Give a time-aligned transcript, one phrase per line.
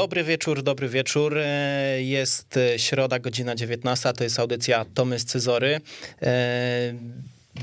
[0.00, 1.38] Dobry wieczór, dobry wieczór.
[1.38, 5.80] E, jest e, środa, godzina 19, to jest audycja Tomy z Cyzory.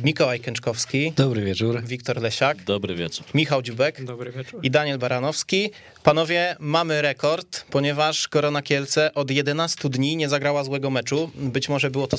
[0.03, 1.13] Mikołaj Kęczkowski.
[1.15, 1.83] Dobry wieczór.
[1.83, 2.63] Wiktor Lesiak.
[2.63, 3.25] Dobry wieczór.
[3.33, 4.05] Michał Dziubek.
[4.05, 4.59] Dobry wieczór.
[4.63, 5.71] I Daniel Baranowski.
[6.03, 11.31] Panowie, mamy rekord, ponieważ Korona Kielce od 11 dni nie zagrała złego meczu.
[11.35, 12.17] Być może było to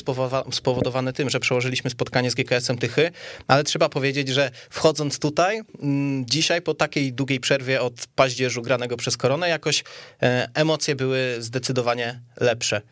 [0.51, 3.11] spowodowane tym, że przełożyliśmy spotkanie z GKS-em Tychy,
[3.47, 8.97] ale trzeba powiedzieć, że wchodząc tutaj, mm, dzisiaj po takiej długiej przerwie od paździerzu granego
[8.97, 9.85] przez Koronę, jakoś
[10.23, 12.83] e, emocje były zdecydowanie lepsze.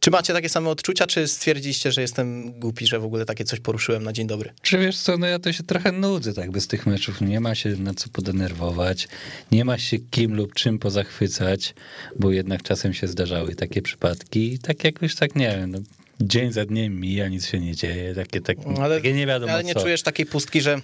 [0.00, 3.60] Czy macie takie same odczucia, czy stwierdziliście, że jestem głupi, że w ogóle takie coś
[3.60, 4.50] poruszyłem na dzień dobry?
[4.62, 7.20] Czy wiesz co, no ja to się trochę nudzę tak bez tych meczów.
[7.20, 9.08] Nie ma się na co podenerwować,
[9.52, 11.74] nie ma się kim lub czym pozachwycać,
[12.16, 15.78] bo jednak czasem się zdarzały takie przypadki i tak jakoś tak, nie wiem, no,
[16.20, 19.64] dzień za dniem mija, nic się nie dzieje, takie, tak, ale, takie nie wiadomo Ale
[19.64, 19.80] nie co.
[19.80, 20.80] czujesz takiej pustki, że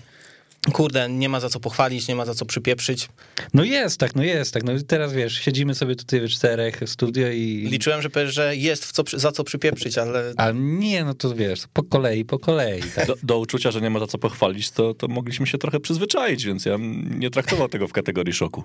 [0.73, 3.09] kurde, nie ma za co pochwalić, nie ma za co przypieprzyć.
[3.55, 4.65] No jest tak, no jest tak.
[4.65, 7.69] No teraz wiesz, siedzimy sobie tutaj we czterech w studio i...
[7.71, 10.33] Liczyłem, że powiesz, że jest w co, za co przypieprzyć, ale...
[10.37, 12.83] A nie, no to wiesz, po kolei, po kolei.
[12.95, 13.07] Tak?
[13.07, 16.45] Do, do, uczucia, że nie ma za co pochwalić, to, to mogliśmy się trochę przyzwyczaić,
[16.45, 16.77] więc ja
[17.11, 18.63] nie traktował tego w kategorii szoku.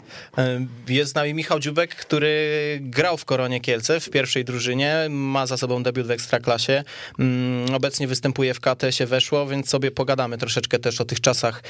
[0.88, 5.58] Jest z nami Michał Dziubek, który grał w Koronie Kielce w pierwszej drużynie, ma za
[5.58, 6.84] sobą debiut w Ekstraklasie,
[7.20, 11.64] mm, obecnie występuje w KTS-ie Weszło, więc sobie pogadamy troszeczkę też o tych czasach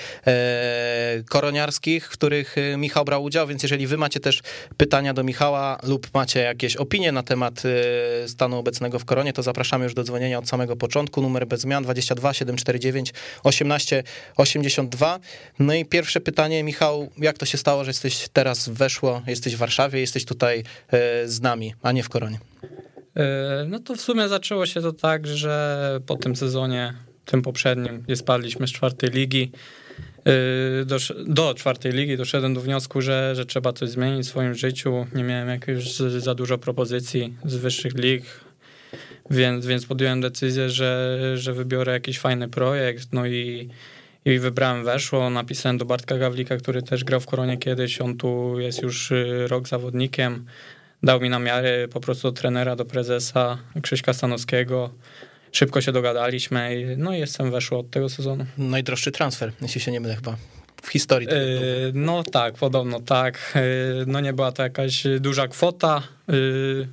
[1.30, 4.42] koroniarskich, w których e, Michał brał udział, więc jeżeli wy macie też
[4.78, 9.44] pytania do Michała lub macie jakieś opinie na temat e, stanu obecnego w koronie, to
[9.44, 11.22] zapraszamy już do dzwonienia od samego początku.
[11.22, 14.04] Numer bez zmian 22 749 18
[14.38, 15.20] 82.
[15.60, 19.58] No i pierwsze pytanie, Michał, jak to się stało, że jesteś teraz weszło, jesteś w
[19.58, 20.64] Warszawie, jesteś tutaj
[21.26, 22.40] z nami, a nie w koronie?
[23.68, 26.94] No to w sumie zaczęło się to tak, że po tym sezonie,
[27.26, 29.52] tym poprzednim, gdzie spadliśmy z czwartej ligi,
[30.86, 35.08] do, do czwartej ligi doszedłem do wniosku, że, że trzeba coś zmienić w swoim życiu.
[35.16, 38.24] Nie miałem jakieś za dużo propozycji z wyższych lig,
[39.30, 43.08] więc, więc podjąłem decyzję, że, że wybiorę jakiś fajny projekt.
[43.14, 43.70] No i,
[44.26, 48.02] i wybrałem Weszło, napisałem do Bartka Gawlika, który też grał w Koronie kiedyś.
[48.02, 50.46] On tu jest już y, rok zawodnikiem.
[51.04, 54.90] Dał mi na miarę po prostu do trenera, do prezesa Krzyśka Stanowskiego
[55.52, 58.46] szybko się dogadaliśmy, i, no i jestem weszło od tego sezonu.
[58.58, 60.38] Najdroższy transfer, jeśli się nie mylę chyba.
[60.82, 61.28] W historii.
[61.28, 63.54] Yy, no tak, podobno tak.
[63.56, 66.88] Yy, no nie była to jakaś duża kwota, yy,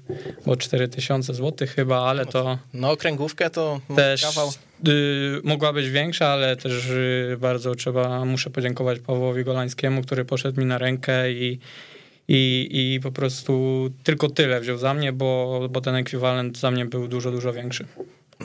[0.47, 2.59] bo 4000 zł chyba, ale to.
[2.75, 4.53] No, okręgówkę to też kawał.
[4.85, 6.87] Yy, mogła być większa, ale też
[7.29, 11.59] yy, bardzo trzeba, muszę podziękować Pawłowi Golańskiemu, który poszedł mi na rękę i,
[12.29, 16.85] i, i po prostu tylko tyle wziął za mnie, bo, bo ten ekwiwalent za mnie
[16.85, 17.87] był dużo, dużo większy.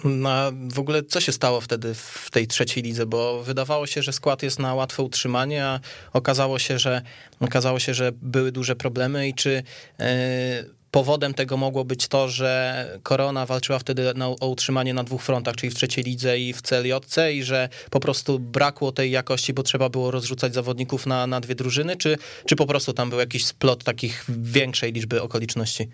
[0.03, 4.13] Na w ogóle co się stało wtedy w tej trzeciej lidze, bo wydawało się, że
[4.13, 5.79] skład jest na łatwe utrzymanie, a
[6.13, 7.01] okazało się, że
[7.39, 9.63] okazało się, że były duże problemy i czy
[9.99, 15.23] e, powodem tego mogło być to, że Korona walczyła wtedy na, o utrzymanie na dwóch
[15.23, 19.53] frontach, czyli w trzeciej lidze i w CLJC i że po prostu brakło tej jakości,
[19.53, 23.19] bo trzeba było rozrzucać zawodników na, na dwie drużyny, czy, czy po prostu tam był
[23.19, 25.89] jakiś splot takich większej liczby okoliczności?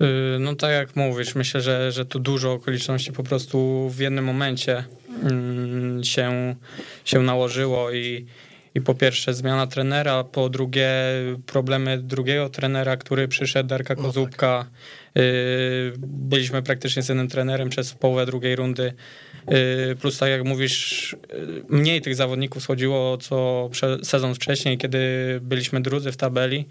[0.00, 4.24] Y, no tak jak mówisz, myślę, że, że tu dużo okoliczności po prostu w jednym
[4.24, 4.84] momencie
[5.22, 6.54] mm, się,
[7.04, 8.26] się nałożyło i,
[8.74, 10.90] i po pierwsze zmiana trenera, po drugie
[11.46, 14.58] problemy drugiego trenera, który przyszedł, Darka no Kozubka.
[14.58, 15.22] Tak.
[15.98, 18.92] Byliśmy praktycznie z jednym trenerem przez połowę drugiej rundy.
[19.52, 21.16] Y, plus tak jak mówisz, y,
[21.68, 23.70] mniej tych zawodników schodziło co
[24.02, 24.98] sezon wcześniej, kiedy
[25.42, 26.64] byliśmy drudzy w tabeli.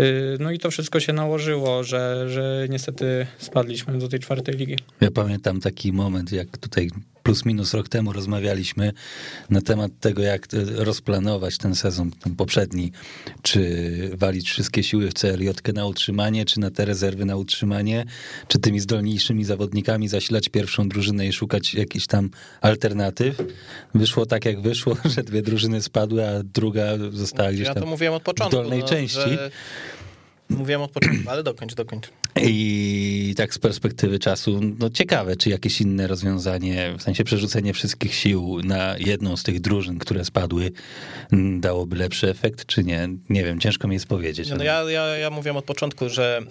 [0.00, 4.76] Y, no i to wszystko się nałożyło, że, że niestety spadliśmy do tej czwartej ligi.
[5.00, 6.90] Ja pamiętam taki moment, jak tutaj
[7.26, 8.92] plus minus rok temu rozmawialiśmy
[9.50, 12.92] na temat tego, jak rozplanować ten sezon, ten poprzedni,
[13.42, 13.60] czy
[14.14, 18.04] walić wszystkie siły w CLJ na utrzymanie, czy na te rezerwy na utrzymanie,
[18.48, 23.36] czy tymi zdolniejszymi zawodnikami zasilać pierwszą drużynę i szukać jakichś tam alternatyw.
[23.94, 27.86] Wyszło tak, jak wyszło, że dwie drużyny spadły, a druga została gdzieś tam ja to
[27.86, 29.20] mówiłem od początku, w dolnej no, części.
[29.20, 29.50] Że
[30.48, 32.08] Mówiłem od początku, ale dokończ, dokończ.
[32.42, 38.14] I tak z perspektywy czasu, no ciekawe, czy jakieś inne rozwiązanie, w sensie przerzucenie wszystkich
[38.14, 40.72] sił na jedną z tych drużyn, które spadły,
[41.60, 43.08] dałoby lepszy efekt, czy nie?
[43.28, 44.48] Nie wiem, ciężko mi jest powiedzieć.
[44.58, 46.42] No ja, ja, ja mówiłem od początku, że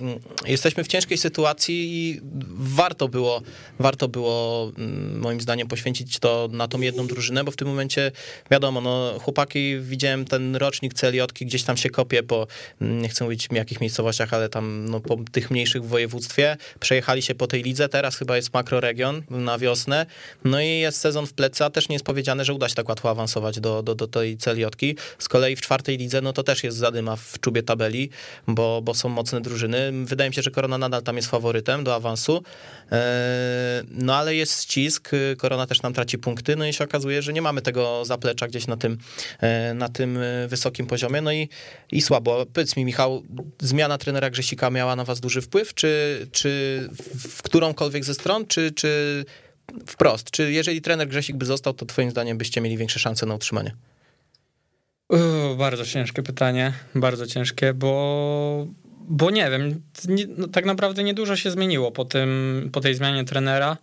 [0.46, 2.22] jesteśmy w ciężkiej sytuacji i
[2.58, 3.42] warto było,
[3.80, 4.72] warto było
[5.16, 8.12] moim zdaniem poświęcić to na tą jedną drużynę, bo w tym momencie,
[8.52, 12.48] wiadomo, no chłopaki, widziałem ten rocznik celiotki, gdzieś tam się kopie po,
[12.82, 16.58] nie chcę mówić jakich miejscowościach, ale tam no, po tych mniejszych w województwie.
[16.80, 20.06] Przejechali się po tej lidze, teraz chyba jest makroregion na wiosnę.
[20.44, 22.90] No i jest sezon w plecy, a też nie jest powiedziane, że uda się tak
[22.90, 24.96] łatwo awansować do, do, do tej celiotki.
[25.20, 28.10] Z kolei w czwartej lidze, no to też jest zadyma w czubie tabeli,
[28.48, 29.92] bo, bo są mocne drużyny.
[30.06, 32.44] Wydaje mi się, że Korona nadal tam jest faworytem do awansu.
[32.92, 37.34] E, no ale jest ścisk, Korona też nam traci punkty, no i się okazuje, że
[37.34, 38.98] nie mamy tego zaplecza gdzieś na tym,
[39.40, 41.50] e, na tym wysokim poziomie, no i,
[41.92, 42.46] i słabo.
[42.54, 43.24] Powiedz mi, Michał,
[43.60, 46.80] zmiana trenera Grzesika miała na was duży wpływ, czy, czy
[47.28, 49.26] w którąkolwiek ze stron, czy, czy
[49.86, 50.32] wprost?
[50.32, 53.76] Czy jeżeli trener Grzesik by został, to twoim zdaniem byście mieli większe szanse na utrzymanie?
[55.58, 58.68] Bardzo ciężkie pytanie, bardzo ciężkie, bo,
[59.00, 63.26] bo nie wiem, nie, no, tak naprawdę niedużo się zmieniło po, tym, po tej zmianie
[63.26, 63.78] trenera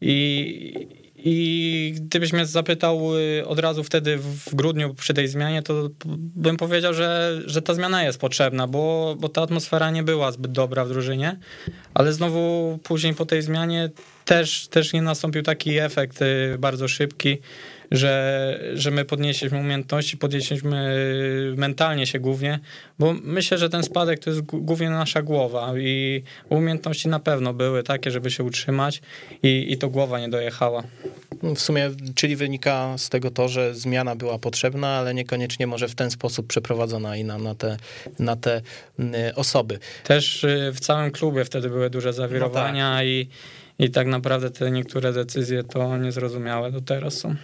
[0.00, 5.88] i, i gdybyś mnie zapytał y, od razu wtedy w grudniu przy tej zmianie, to
[6.36, 10.52] bym powiedział, że, że ta zmiana jest potrzebna, bo, bo ta atmosfera nie była zbyt
[10.52, 11.38] dobra w drużynie,
[11.94, 13.90] ale znowu później po tej zmianie
[14.24, 17.38] też, też nie nastąpił taki efekt y, bardzo szybki
[17.90, 20.96] że, że my podnieśliśmy umiejętności, podnieśliśmy
[21.56, 22.60] mentalnie się głównie,
[22.98, 27.82] bo myślę, że ten spadek to jest głównie nasza głowa i umiejętności na pewno były
[27.82, 29.02] takie, żeby się utrzymać
[29.42, 30.82] i, i to głowa nie dojechała.
[31.42, 35.94] W sumie, czyli wynika z tego to, że zmiana była potrzebna, ale niekoniecznie może w
[35.94, 37.76] ten sposób przeprowadzona i na, na, te,
[38.18, 38.62] na te
[39.34, 39.78] osoby.
[40.04, 43.06] Też y, w całym klubie wtedy były duże zawirowania no tak.
[43.06, 43.28] i,
[43.78, 47.34] i tak naprawdę te niektóre decyzje to niezrozumiałe do teraz są.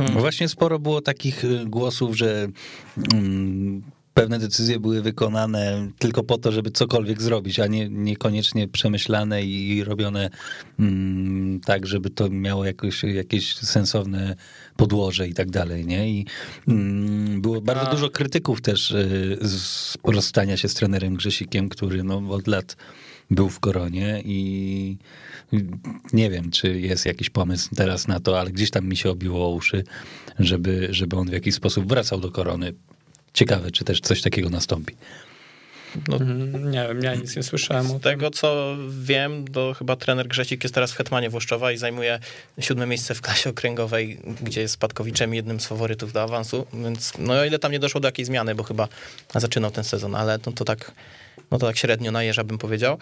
[0.00, 2.48] No właśnie sporo było takich y, głosów, że
[3.14, 3.82] mm,
[4.14, 9.84] pewne decyzje były wykonane tylko po to, żeby cokolwiek zrobić, a nie, niekoniecznie przemyślane i
[9.84, 10.30] robione
[10.78, 14.36] mm, tak, żeby to miało jakoś, jakieś sensowne
[14.76, 16.10] podłoże i tak dalej, nie?
[16.10, 16.26] I
[16.68, 17.90] mm, było bardzo a...
[17.90, 22.76] dużo krytyków też y, z rozstania się z trenerem Grzesikiem, który no, od lat
[23.30, 24.96] był w koronie i
[26.12, 29.48] nie wiem, czy jest jakiś pomysł teraz na to, ale gdzieś tam mi się obiło
[29.48, 29.84] uszy,
[30.38, 32.72] żeby, żeby on w jakiś sposób wracał do korony.
[33.34, 34.94] Ciekawe, czy też coś takiego nastąpi.
[36.08, 36.18] No,
[36.58, 37.88] nie wiem, ja nic nie słyszałem.
[37.88, 42.18] Z tego, co wiem, to chyba trener Grzesik jest teraz w Hetmanie Włoszczowa i zajmuje
[42.60, 47.32] siódme miejsce w klasie okręgowej, gdzie jest spadkowiczem jednym z faworytów do awansu, więc no
[47.34, 48.88] o ile tam nie doszło do jakiejś zmiany, bo chyba
[49.34, 50.92] zaczynał ten sezon, ale no, to tak
[51.50, 52.98] no to tak średnio najeża bym powiedział.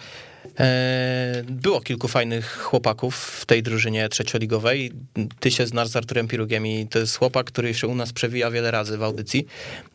[0.59, 4.91] E, było kilku fajnych chłopaków w tej drużynie trzecioligowej.
[5.39, 8.51] Ty się znasz z Arturem Pirugiem i to jest chłopak, który się u nas przewija
[8.51, 9.45] wiele razy w audycji.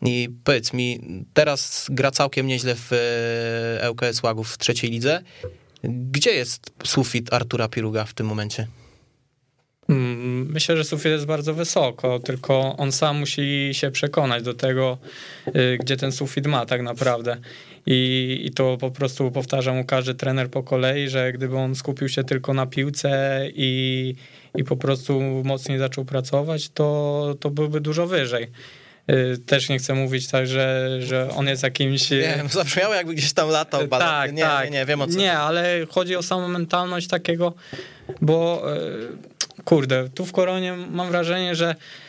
[0.01, 0.99] I powiedz mi,
[1.33, 2.91] teraz gra całkiem nieźle w
[3.91, 5.21] ŁKS Łagów w trzeciej lidze.
[5.83, 8.67] Gdzie jest sufit Artura Piruga w tym momencie?
[9.89, 14.97] Mm, myślę, że sufit jest bardzo wysoko, tylko on sam musi się przekonać do tego,
[15.47, 17.37] y, gdzie ten sufit ma tak naprawdę.
[17.91, 22.09] I, I to po prostu powtarzam mu każdy trener po kolei, że gdyby on skupił
[22.09, 24.15] się tylko na piłce i,
[24.55, 28.47] i po prostu mocniej zaczął pracować, to, to byłby dużo wyżej
[29.09, 32.11] y, też nie chcę mówić tak, że, że on jest jakimś...
[32.11, 33.87] Nie, zabrzmiało jakby gdzieś tam latał.
[33.87, 34.65] Tak, nie, tak.
[34.65, 35.17] Nie, nie, wiem o co.
[35.17, 37.53] Nie, ale chodzi o samą mentalność takiego,
[38.21, 38.63] bo
[39.57, 42.08] y, kurde, tu w Koronie mam wrażenie, że Y,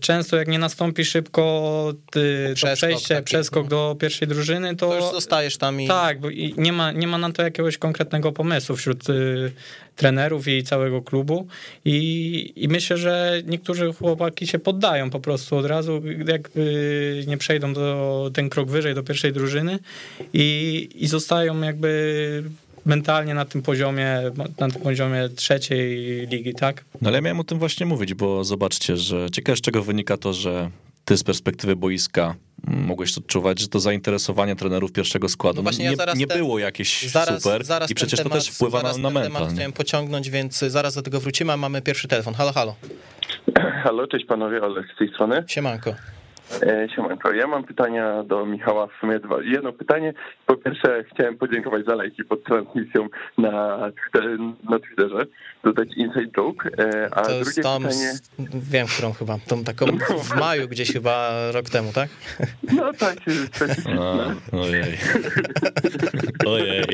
[0.00, 3.24] często jak nie nastąpi szybko y, to przejście, taki.
[3.24, 5.88] przeskok do pierwszej drużyny, to, to już zostajesz tam i...
[5.88, 9.52] Tak, bo i nie, ma, nie ma na to jakiegoś konkretnego pomysłu wśród y,
[9.96, 11.46] trenerów i całego klubu
[11.84, 17.38] I, i myślę, że niektórzy chłopaki się poddają po prostu od razu, jak y, nie
[17.38, 19.78] przejdą do ten krok wyżej do pierwszej drużyny
[20.32, 22.42] i, i zostają jakby
[22.84, 24.20] mentalnie na tym poziomie,
[24.58, 25.96] na tym poziomie trzeciej
[26.26, 26.84] ligi, tak?
[27.02, 30.16] No ale ja miałem o tym właśnie mówić, bo zobaczcie, że ciekawe z czego wynika
[30.16, 30.70] to, że
[31.04, 32.34] ty z perspektywy boiska
[32.66, 36.58] mogłeś odczuwać, że to zainteresowanie trenerów pierwszego składu no właśnie nie, ja nie ten, było
[36.58, 39.32] jakieś zaraz, super zaraz i przecież temat, to też wpływa na, na mental.
[39.32, 42.34] Temat chciałem pociągnąć, więc zaraz do tego wrócimy, a mamy pierwszy telefon.
[42.34, 42.74] Halo, halo.
[43.82, 45.44] Halo, cześć panowie, Olek z tej strony.
[45.46, 45.94] Siemanko.
[46.62, 49.42] E, siemanko, ja mam pytania do Michała, w sumie dwa.
[49.42, 50.14] Jedno pytanie,
[50.46, 53.78] po pierwsze chciałem podziękować za lajki pod transmisją na,
[54.70, 55.26] na Twitterze,
[55.64, 58.12] dodać inside joke, e, a to drugie tam, pytanie...
[58.54, 59.86] Wiem, którą chyba, tą taką
[60.24, 62.08] w maju gdzieś chyba rok temu, tak?
[62.72, 63.16] No tak,
[63.94, 64.98] no, ojej.
[66.46, 66.84] Ojej.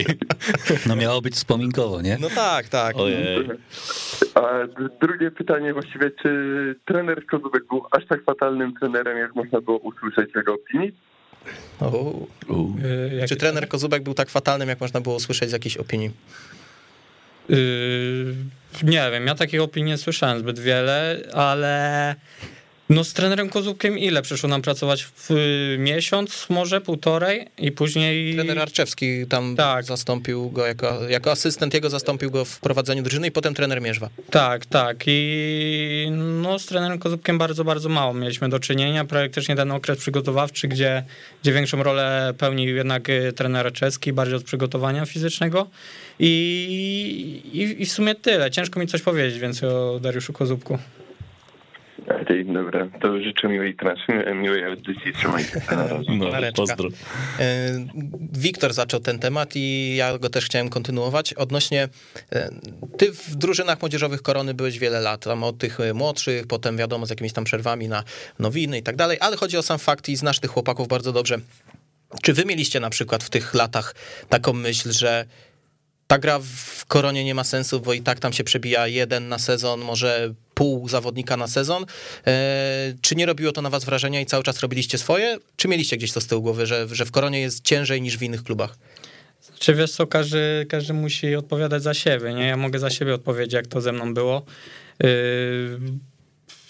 [0.86, 2.18] No miało być wspominkowo, nie?
[2.20, 2.96] No tak, tak.
[2.96, 3.48] Ojej.
[4.34, 4.40] A
[5.00, 10.30] drugie pytanie właściwie, czy trener Kozubek był aż tak fatalnym trenerem, jak można było usłyszeć
[10.34, 10.92] jego opinii?
[13.20, 16.10] Yy, Czy trener Kozubek był tak fatalnym, jak można było usłyszeć z jakiejś opinii?
[17.48, 18.34] Yy,
[18.82, 22.14] nie wiem, ja takich opinii nie słyszałem zbyt wiele, ale
[22.90, 25.04] No z trenerem Kozubkiem ile przyszło nam pracować?
[25.04, 25.30] W
[25.78, 28.34] miesiąc, może półtorej i później...
[28.34, 29.84] Trener Arczewski tam tak.
[29.84, 34.08] zastąpił go jako, jako asystent, jego zastąpił go w prowadzeniu drużyny i potem trener Mierzwa.
[34.30, 36.08] Tak, tak i
[36.42, 39.04] no z trenerem Kozubkiem bardzo, bardzo mało mieliśmy do czynienia.
[39.04, 41.04] Praktycznie ten okres przygotowawczy, gdzie,
[41.42, 45.66] gdzie większą rolę pełnił jednak y, trener Arczewski, bardziej od przygotowania fizycznego
[46.18, 48.50] i, i, i w sumie tyle.
[48.50, 50.32] Ciężko mi coś powiedzieć więcej o Dariuszu
[52.06, 52.52] Kozubku.
[52.52, 56.12] Dobra, to życzę miłej trasy, miłej audycji, trzymajcie się na razie.
[56.12, 56.88] No, pozdro.
[57.38, 57.72] E,
[58.32, 61.34] Wiktor zaczął ten temat i ja go też chciałem kontynuować.
[61.34, 61.88] Odnośnie,
[62.32, 62.50] e,
[62.98, 67.10] ty w drużynach młodzieżowych Korony byłeś wiele lat, tam od tych młodszych, potem wiadomo z
[67.10, 68.04] jakimiś tam przerwami na
[68.38, 71.38] nowiny i tak dalej, ale chodzi o sam fakt i znasz tych chłopaków bardzo dobrze.
[72.22, 73.94] Czy wy mieliście na przykład w tych latach
[74.28, 75.24] taką myśl, że
[76.06, 79.38] ta gra w koronie nie ma sensu, bo i tak tam się przebija jeden na
[79.38, 81.86] sezon, może pół zawodnika na sezon.
[82.26, 85.38] E, czy nie robiło to na was wrażenia i cały czas robiliście swoje?
[85.56, 88.22] Czy mieliście gdzieś to z tyłu głowy, że, że w koronie jest ciężej niż w
[88.22, 88.76] innych klubach?
[89.58, 92.46] Czy wiesz co, każdy, każdy musi odpowiadać za siebie, nie?
[92.46, 94.42] Ja mogę za siebie odpowiedzieć, jak to ze mną było.
[95.02, 95.80] Yy,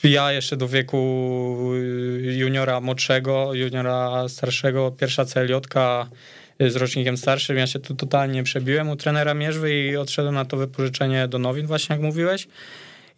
[0.05, 1.73] ja jeszcze do wieku
[2.23, 6.09] juniora młodszego, juniora starszego, pierwsza celiotka
[6.61, 7.57] z rocznikiem starszym.
[7.57, 11.67] Ja się tu totalnie przebiłem u trenera Mierzwy i odszedłem na to wypożyczenie do Nowin,
[11.67, 12.49] właśnie jak mówiłeś.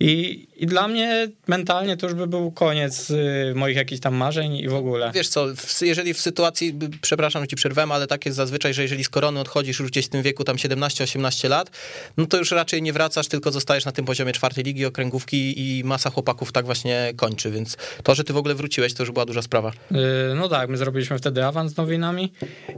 [0.01, 4.57] I, I dla mnie mentalnie to już by był koniec y, moich jakichś tam marzeń
[4.57, 5.11] i w ogóle.
[5.15, 5.47] Wiesz co,
[5.81, 9.41] jeżeli w sytuacji, przepraszam, że ci przerwałem, ale tak jest zazwyczaj, że jeżeli z korony
[9.41, 11.71] odchodzisz już gdzieś w tym wieku tam 17-18 lat,
[12.17, 15.85] no to już raczej nie wracasz, tylko zostajesz na tym poziomie czwartej ligi, okręgówki i
[15.85, 19.27] masa chłopaków tak właśnie kończy, więc to, że ty w ogóle wróciłeś, to już była
[19.27, 19.73] duża sprawa.
[19.91, 19.99] Yy,
[20.37, 22.33] no tak, my zrobiliśmy wtedy awans z nowinami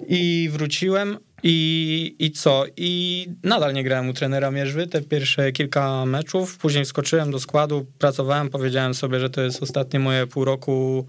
[0.09, 2.65] i wróciłem, i, I co?
[2.77, 6.59] I nadal nie grałem u trenera Mierzwy te pierwsze kilka meczów.
[6.59, 11.07] Później skoczyłem do składu, pracowałem, powiedziałem sobie, że to jest ostatnie moje pół roku,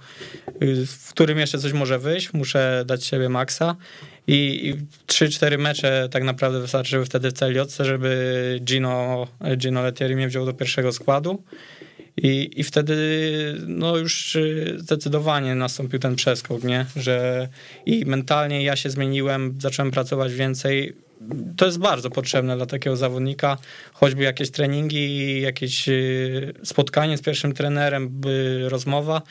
[0.61, 2.33] y, w którym jeszcze coś może wyjść.
[2.33, 3.75] Muszę dać siebie maksa.
[4.27, 10.27] I, trzy, cztery mecze tak naprawdę wystarczyły wtedy w CLJ, żeby Gino, Gino Letieri mnie
[10.27, 11.43] wziął do pierwszego składu.
[12.17, 12.95] I, I wtedy
[13.67, 16.85] no już y, zdecydowanie nastąpił ten przeskok, nie?
[16.95, 17.47] Że
[17.85, 20.93] i mentalnie ja się zmieniłem, zacząłem pracować więcej.
[21.57, 23.57] To jest bardzo potrzebne dla takiego zawodnika,
[23.93, 28.21] choćby jakieś treningi, jakieś y, spotkanie z pierwszym trenerem,
[28.67, 29.21] rozmowa,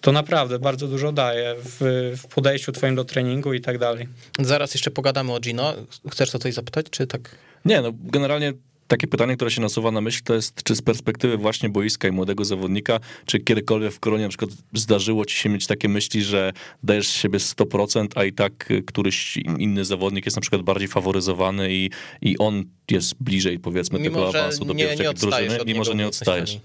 [0.00, 4.08] to naprawdę bardzo dużo daje w, w podejściu twoim do treningu i tak dalej.
[4.38, 5.74] Zaraz jeszcze pogadamy o Gino.
[6.10, 7.36] Chcesz to coś zapytać, czy tak?
[7.64, 8.52] Nie, no generalnie
[8.88, 12.10] takie pytanie, które się nasuwa na myśl, to jest, czy z perspektywy właśnie boiska i
[12.10, 16.52] młodego zawodnika, czy kiedykolwiek w Koronie na przykład zdarzyło ci się mieć takie myśli, że
[16.82, 21.90] dajesz siebie 100%, a i tak któryś inny zawodnik jest na przykład bardziej faworyzowany i,
[22.22, 26.54] i on jest bliżej, powiedzmy, mimo, tego awansu do pierwszej drużyny, mimo że nie odstajesz.
[26.54, 26.58] Y,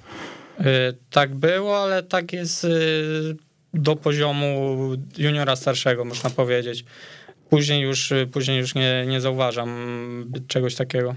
[1.09, 2.69] tak było, ale tak jest y,
[3.73, 4.77] do poziomu
[5.17, 6.85] juniora starszego, można powiedzieć.
[7.49, 9.69] Później już, y, później już nie, nie zauważam
[10.47, 11.15] czegoś takiego.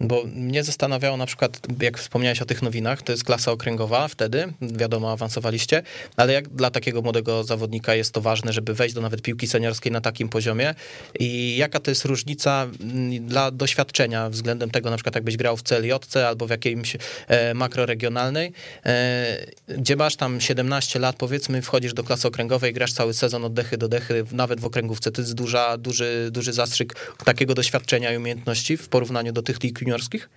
[0.00, 4.52] Bo mnie zastanawiało na przykład, jak wspomniałeś o tych nowinach, to jest klasa okręgowa wtedy,
[4.62, 5.82] wiadomo, awansowaliście,
[6.16, 9.92] ale jak dla takiego młodego zawodnika jest to ważne, żeby wejść do nawet piłki seniorskiej
[9.92, 10.74] na takim poziomie?
[11.18, 15.62] I jaka to jest różnica mm, dla doświadczenia względem tego, na przykład jakbyś grał w
[15.62, 15.92] CLJ
[16.26, 16.96] albo w jakiejś
[17.28, 18.52] e, makroregionalnej,
[18.86, 23.54] e, gdzie masz tam 17 lat, powiedzmy, wchodzisz do klasy okręgowej, grasz cały sezon od
[23.54, 28.16] dechy do dechy, nawet w okręgówce, to jest duża, duży, duży zastrzyk takiego doświadczenia i
[28.16, 30.28] umiejętności w porównaniu do tych lig juniorskich?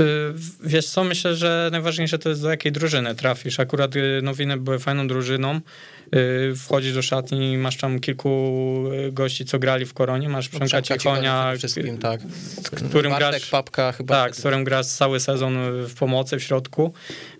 [0.00, 0.34] Y,
[0.64, 3.60] wiesz co, myślę, że najważniejsze to jest do jakiej drużyny trafisz.
[3.60, 5.60] Akurat y, Nowiny były fajną drużyną.
[6.14, 10.82] Y, wchodzisz do szatni, masz tam kilku gości, co grali w Koronie, masz no, Przemka
[10.82, 12.20] Cichonia, wszystkim, tak.
[12.22, 14.14] z którym Bartek, grasz, Papka chyba.
[14.14, 15.54] Tak, z którym grasz cały sezon
[15.86, 16.92] w pomocy, w środku,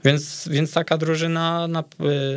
[0.05, 1.85] więc, więc taka drużyna na,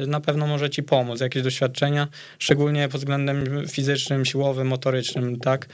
[0.08, 2.08] na pewno może ci pomóc, jakieś doświadczenia,
[2.40, 5.68] szczególnie pod względem fizycznym, siłowym, motorycznym, tak,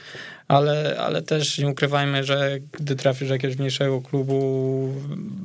[0.52, 4.88] ale, ale też nie ukrywajmy, że gdy trafisz do jakiegoś mniejszego klubu,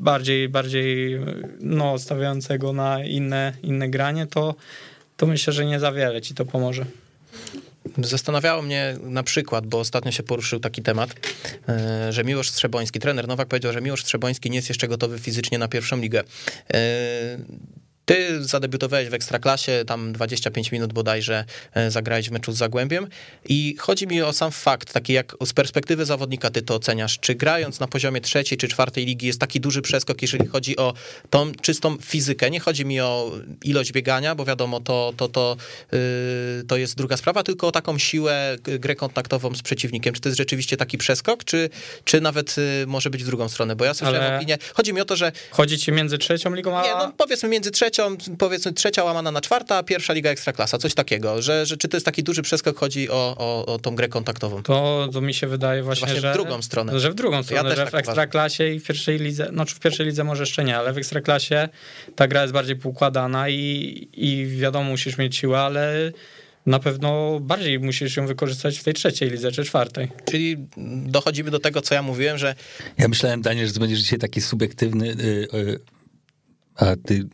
[0.01, 1.19] bardziej, bardziej
[1.59, 4.55] no, stawiającego na inne, inne granie, to,
[5.17, 6.85] to myślę, że nie za wiele ci to pomoże.
[7.97, 11.09] Zastanawiało mnie na przykład, bo ostatnio się poruszył taki temat,
[11.69, 15.57] e, że Miłosz Strzeboński, trener Nowak powiedział, że Miłosz Strzeboński nie jest jeszcze gotowy fizycznie
[15.57, 16.23] na pierwszą ligę.
[18.07, 23.07] Ty zadebiutowałeś w Ekstraklasie, tam 25 minut bodajże e, zagrałeś w meczu z Zagłębiem.
[23.49, 27.35] I chodzi mi o sam fakt, taki jak z perspektywy zawodnika ty to oceniasz, czy
[27.35, 30.93] grając na poziomie trzeciej czy czwartej ligi jest taki duży przeskok, jeżeli chodzi o
[31.29, 33.31] tą czystą fizykę, nie chodzi mi o
[33.63, 35.57] ilość biegania, bo wiadomo, to, to, to,
[35.91, 35.99] yy,
[36.67, 40.13] to jest druga sprawa, tylko o taką siłę, grę kontaktową z przeciwnikiem.
[40.13, 41.69] Czy to jest rzeczywiście taki przeskok, czy,
[42.03, 44.37] czy nawet yy, może być w drugą stronę, bo ja słyszałem Ale...
[44.37, 45.31] opinię, chodzi mi o to, że...
[45.51, 46.83] Chodzi ci między trzecią ligą a...
[46.83, 50.77] Nie, no powiedzmy między trzecią trzecią, powiedzmy trzecia łamana na czwarta, a pierwsza liga ekstraklasa,
[50.77, 53.96] coś takiego, że, że czy to jest taki duży przeskok, chodzi o, o, o tą
[53.96, 54.63] grę kontaktową.
[54.63, 56.34] To, to mi się wydaje właśnie, Właśnie w że...
[56.34, 57.00] drugą stronę.
[57.00, 59.75] Że w drugą stronę, też że tak w ekstraklasie i w pierwszej lidze, no czy
[59.75, 61.70] w pierwszej lidze może jeszcze nie, ale w ekstraklasie
[62.16, 66.12] ta gra jest bardziej poukładana i, i wiadomo, musisz mieć siłę, ale
[66.66, 70.08] na pewno bardziej musisz ją wykorzystać w tej trzeciej lidze czy czwartej.
[70.25, 70.58] Czyli
[71.06, 72.56] dochodzimy do tego, co ja mówiłem, że
[72.98, 75.80] Ja myślałem, Daniel, że będziesz dzisiaj taki subiektywny, y, y,
[76.77, 77.25] a ty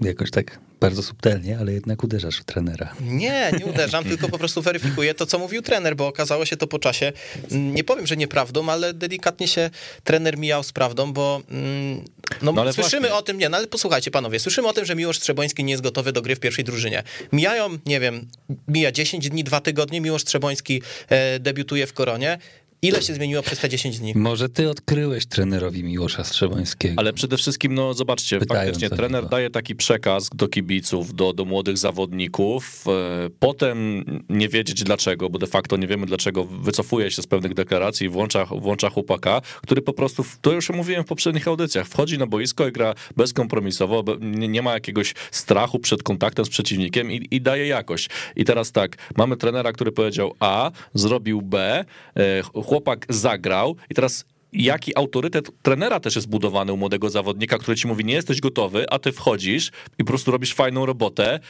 [0.00, 2.94] jakoś tak bardzo subtelnie, ale jednak uderzasz w trenera.
[3.00, 6.66] Nie, nie uderzam, tylko po prostu weryfikuję to, co mówił trener, bo okazało się to
[6.66, 7.12] po czasie,
[7.50, 9.70] mm, nie powiem, że nieprawdą, ale delikatnie się
[10.04, 12.04] trener mijał z prawdą, bo mm,
[12.42, 13.16] no, No słyszymy właśnie.
[13.16, 15.82] o tym, nie, no ale posłuchajcie panowie, słyszymy o tym, że Miłosz Trzeboński nie jest
[15.82, 17.02] gotowy do gry w pierwszej drużynie.
[17.32, 18.28] Mijają, nie wiem,
[18.68, 22.38] mija 10 dni, 2 tygodnie, Miłosz Trzeboński e, debiutuje w Koronie.
[22.84, 24.12] Ile się zmieniło przez te 10 dni?
[24.16, 26.94] Może ty odkryłeś trenerowi Miłosza Strzebańskiego.
[26.96, 29.28] Ale przede wszystkim, no zobaczcie, Pytając faktycznie trener niego.
[29.28, 32.90] daje taki przekaz do kibiców, do, do młodych zawodników, e,
[33.38, 38.08] potem nie wiedzieć dlaczego, bo de facto nie wiemy dlaczego, wycofuje się z pewnych deklaracji,
[38.08, 42.68] włącza, włącza chłopaka, który po prostu, to już mówiłem w poprzednich audycjach, wchodzi na boisko
[42.68, 47.40] i gra bezkompromisowo, be- nie, nie ma jakiegoś strachu przed kontaktem z przeciwnikiem i, i
[47.40, 48.08] daje jakość.
[48.36, 51.84] I teraz tak, mamy trenera, który powiedział A, zrobił B,
[52.16, 52.42] e,
[52.72, 57.86] chłopak zagrał i teraz jaki autorytet trenera też jest budowany u młodego zawodnika, który ci
[57.86, 61.40] mówi, nie jesteś gotowy, a ty wchodzisz i po prostu robisz fajną robotę.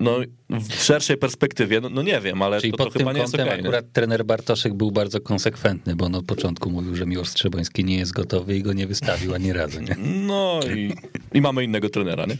[0.00, 0.18] No,
[0.50, 3.20] w szerszej perspektywie, no, no nie wiem, ale Czyli to, to pod tym chyba nie
[3.20, 3.54] jest kątem nie?
[3.54, 7.96] akurat trener Bartoszek był bardzo konsekwentny, bo on od początku mówił, że Miłosz Strzebański nie
[7.96, 9.80] jest gotowy i go nie wystawił ani razu.
[9.80, 9.96] Nie?
[10.26, 10.92] No i,
[11.34, 12.36] i mamy innego trenera, nie?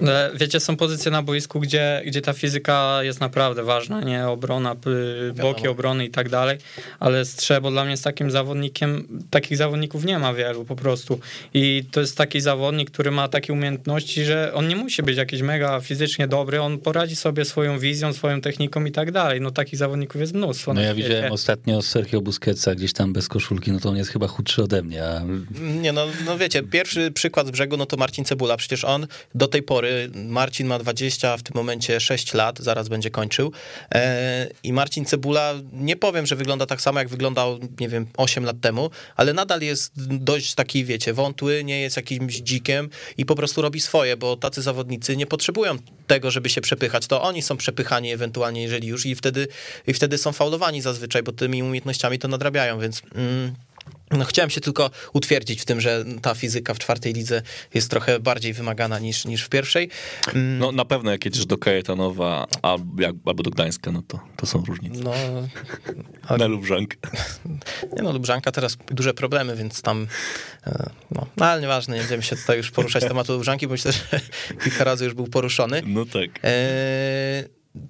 [0.00, 4.28] Ale Wiecie, są pozycje na boisku, gdzie, gdzie ta fizyka jest naprawdę ważna, nie?
[4.28, 4.76] Obrona,
[5.42, 6.58] boki obrony i tak dalej,
[7.00, 11.20] ale Strzebo dla mnie jest takim zawodnikiem, takich zawodników nie ma wielu po prostu
[11.54, 15.42] i to jest taki zawodnik, który ma takie umiejętności, że on nie musi być jakiś
[15.42, 15.80] mega
[16.12, 20.20] fizycznie dobry, on poradzi sobie swoją wizją, swoją techniką i tak dalej, no takich zawodników
[20.20, 21.08] jest mnóstwo No ja świecie.
[21.08, 24.82] widziałem ostatnio Sergio Busquetsa gdzieś tam bez koszulki, no to on jest chyba chudszy ode
[24.82, 25.22] mnie, a
[25.60, 28.56] Nie no, no wiecie, pierwszy przykład z brzegu, no to Marcin Cebula.
[28.56, 32.88] Przecież on do tej pory, Marcin ma 20, a w tym momencie 6 lat, zaraz
[32.88, 33.52] będzie kończył.
[33.94, 38.44] E, I Marcin Cebula, nie powiem, że wygląda tak samo, jak wyglądał, nie wiem, 8
[38.44, 43.34] lat temu, ale nadal jest dość taki, wiecie, wątły, nie jest jakimś dzikiem i po
[43.34, 47.06] prostu robi swoje, bo tacy zawodnicy nie potrzebują tego, żeby się przepychać.
[47.06, 49.48] To oni są przepychani ewentualnie, jeżeli już, i wtedy,
[49.86, 53.02] i wtedy są faulowani zazwyczaj, bo tymi umiejętnościami to nadrabiają, więc...
[53.14, 53.54] Mm,
[54.18, 57.42] no, chciałem się tylko utwierdzić w tym, że ta fizyka w czwartej lidze
[57.74, 59.88] jest trochę bardziej wymagana niż, niż w pierwszej.
[60.34, 64.20] Mm, No na pewno jak jedziesz do Kajetanowa albo, jak- albo do Gdańska, no to,
[64.36, 65.00] to są różnice.
[65.04, 65.12] No,
[66.38, 66.96] Na Lubrzankę.
[67.96, 70.06] nie no, Lubrzanka teraz duże problemy, więc tam,
[70.66, 73.92] e, no, no ale nieważne, nie będziemy się tutaj już poruszać tematu Lubrzanki, bo myślę,
[73.92, 74.20] że
[74.64, 75.82] kilka razy już był poruszony.
[75.86, 76.30] No tak.
[76.44, 77.44] E,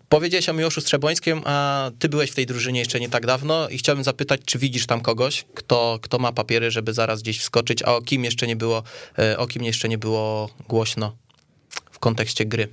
[0.08, 3.78] Powiedziałeś o Miłoszu Strzebońskim, a ty byłeś w tej drużynie jeszcze nie tak dawno i
[3.78, 7.94] chciałbym zapytać, czy widzisz tam kogoś, kto, kto ma papiery, żeby zaraz gdzieś wskoczyć, a
[7.94, 8.82] o kim jeszcze nie było,
[9.18, 11.16] e, o kim jeszcze nie było głośno
[11.90, 12.68] w kontekście gry.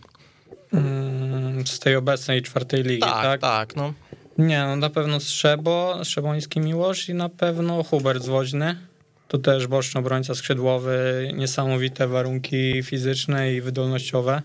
[0.73, 3.41] Mm, Z tej obecnej czwartej ligi, Tak, tak?
[3.41, 3.93] tak, no.
[4.37, 8.88] Nie, no na pewno Strzebo, Strzeboński Miłosz i na pewno Hubert Zwoźny.
[9.29, 14.41] To też boczny obrońca skrzydłowy, niesamowite warunki fizyczne i wydolnościowe.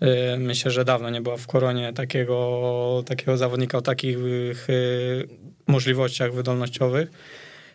[0.00, 4.18] Yy, Myślę, że dawno nie było w koronie takiego, takiego zawodnika o takich
[4.68, 5.28] yy,
[5.66, 7.10] możliwościach wydolnościowych.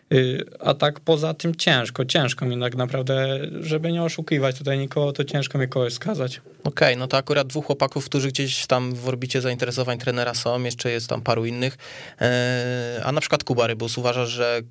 [0.09, 5.11] Yy, A tak poza tym ciężko, ciężko mi tak naprawdę, żeby nie oszukiwać tutaj nikogo,
[5.11, 6.41] to ciężko mi kogoś skazać.
[6.63, 10.91] Okej, no to akurat dwóch chłopaków, którzy gdzieś tam w orbicie zainteresowań trenera są, jeszcze
[10.91, 11.77] jest tam paru innych.
[12.21, 14.61] E, A na przykład Kuba Rybus uważa, że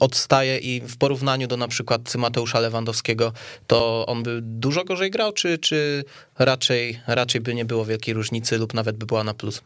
[0.00, 3.32] odstaje i w porównaniu do na przykład Mateusza Lewandowskiego,
[3.66, 6.04] to on by dużo gorzej grał, czy, czy
[6.38, 9.62] raczej, raczej by nie było wielkiej różnicy lub nawet by była na plus?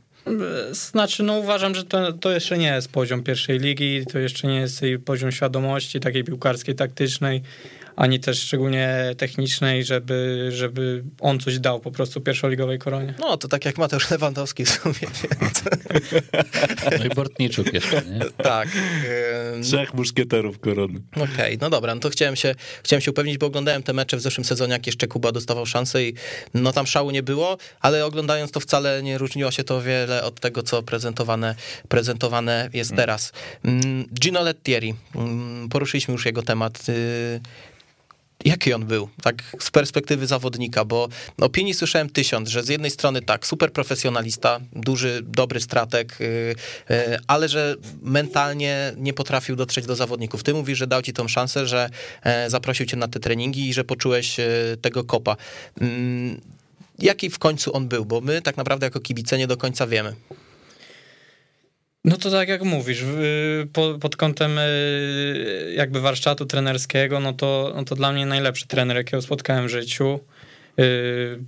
[0.72, 4.60] Znaczy, no uważam, że to, to jeszcze nie jest poziom pierwszej ligi, to jeszcze nie
[4.60, 7.42] jest poziom świadomości takiej piłkarskiej, taktycznej,
[7.96, 13.14] ani też szczególnie technicznej, żeby, żeby on coś dał po prostu pierwszoligowej koronie.
[13.18, 14.94] No to tak jak Mateusz Lewandowski w sumie,
[15.40, 15.62] więc
[16.98, 18.20] no i Bortniczuk jeszcze, nie?
[18.44, 18.68] tak.
[19.62, 21.00] Trzech muszkieterów korony.
[21.16, 24.20] Okej, no dobra, no to chciałem się, chciałem się upewnić, bo oglądałem te mecze w
[24.20, 26.14] zeszłym sezonie, jak jeszcze Kuba dostawał szansę i
[26.54, 30.40] no tam szału nie było, ale oglądając to wcale nie różniło się to wiele od
[30.40, 31.54] tego, co prezentowane,
[31.88, 33.32] prezentowane jest teraz.
[33.64, 36.86] Mm, Gino Lettieri, mm, poruszyliśmy już jego temat.
[38.46, 41.08] Y, Jaki on był, tak z perspektywy zawodnika, bo
[41.40, 46.54] opinii słyszałem tysiąc, że z jednej strony tak, super profesjonalista, duży, dobry stratek, yy,
[46.88, 50.42] yy, ale że mentalnie nie potrafił dotrzeć do zawodników.
[50.42, 51.90] Ty mówisz, że dał ci tą szansę, że
[52.24, 54.44] yy, zaprosił cię na te treningi i że poczułeś yy,
[54.80, 55.36] tego kopa.
[55.80, 56.40] Mm,
[56.98, 60.14] jaki w końcu on był, bo my tak naprawdę jako kibice nie do końca wiemy.
[62.04, 63.04] No to tak jak mówisz,
[64.00, 69.22] pod kątem y, jakby warsztatu trenerskiego, no to, no to dla mnie najlepszy trener, jakiego
[69.22, 70.20] spotkałem w życiu.
[70.78, 71.38] Y,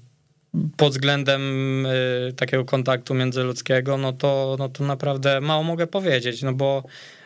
[0.76, 1.42] pod względem
[1.86, 6.82] y, takiego kontaktu międzyludzkiego, no to, no to naprawdę mało mogę powiedzieć, no bo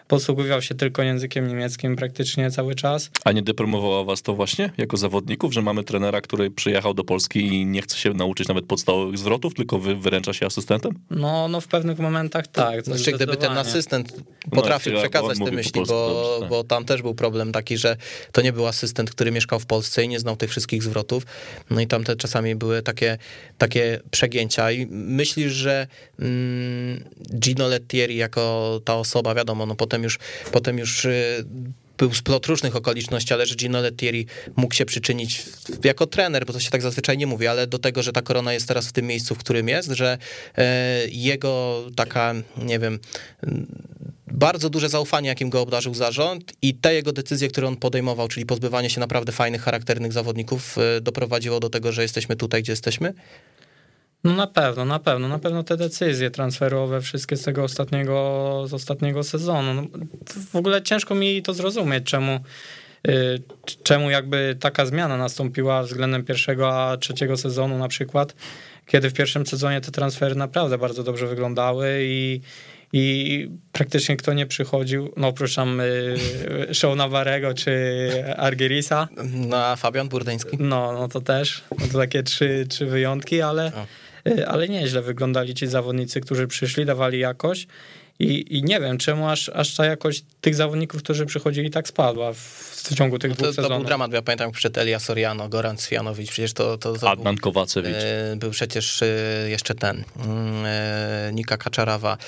[0.08, 3.10] posługiwał się tylko językiem niemieckim praktycznie cały czas.
[3.24, 7.46] A nie depromowało was to właśnie jako zawodników, że mamy trenera, który przyjechał do Polski
[7.46, 10.92] i nie chce się nauczyć nawet podstawowych zwrotów, tylko wy, wyręcza się asystentem?
[11.10, 12.84] No, no w pewnych momentach tak.
[12.84, 14.16] Znaczy, gdyby ten asystent
[14.50, 16.48] potrafił no, przekazać te myśli, bo, dobrze, tak.
[16.48, 17.96] bo tam też był problem taki, że
[18.32, 21.26] to nie był asystent, który mieszkał w Polsce i nie znał tych wszystkich zwrotów.
[21.70, 23.18] No i tam te czasami były takie,
[23.58, 24.72] takie przegięcia.
[24.72, 25.86] I myślisz, że
[26.18, 27.04] mm,
[27.38, 30.18] Gino Lettieri jako ta osoba, wiadomo, no potem potem już,
[30.52, 31.44] potem już y,
[31.98, 35.42] był splot różnych okoliczności, ale że Gino Lettieri mógł się przyczynić
[35.85, 38.52] jako trener, bo to się tak zazwyczaj nie mówi, ale do tego, że ta korona
[38.52, 40.18] jest teraz w tym miejscu, w którym jest, że
[40.56, 42.98] e, jego taka, nie wiem,
[44.26, 48.46] bardzo duże zaufanie, jakim go obdarzył zarząd i te jego decyzje, które on podejmował, czyli
[48.46, 53.14] pozbywanie się naprawdę fajnych, charakternych zawodników, e, doprowadziło do tego, że jesteśmy tutaj, gdzie jesteśmy?
[54.26, 58.74] No na pewno, na pewno, na pewno te decyzje transferowe, wszystkie z tego ostatniego, z
[58.74, 59.74] ostatniego sezonu.
[59.74, 59.82] No,
[60.52, 62.40] w ogóle ciężko mi to zrozumieć, czemu,
[63.08, 63.42] y,
[63.82, 68.34] czemu jakby taka zmiana nastąpiła względem pierwszego a trzeciego sezonu na przykład,
[68.86, 72.40] kiedy w pierwszym sezonie te transfery naprawdę bardzo dobrze wyglądały i
[72.92, 76.16] i praktycznie kto nie przychodził, no oprócz tam y,
[76.78, 79.08] Show Navarego czy Argerisa.
[79.24, 80.56] No a Fabian Burdeński?
[80.60, 81.64] No, no to też.
[81.80, 83.66] No to takie trzy, trzy wyjątki, ale...
[83.66, 84.05] O
[84.46, 87.68] ale nieźle wyglądali ci zawodnicy, którzy przyszli, dawali jakość.
[88.18, 92.32] I, I nie wiem, czemu aż, aż ta jakość tych zawodników, którzy przychodzili, tak spadła
[92.32, 93.70] w, w ciągu tych no to, dwóch sezonów.
[93.70, 96.78] To był dramat, ja pamiętam, przed Elia Soriano, Goran Cwijanowicz, przecież to...
[96.78, 97.94] to, to Adnan był, Kowacewicz.
[97.96, 99.06] E, był przecież e,
[99.48, 102.18] jeszcze ten, mm, e, Nika Kaczarawa.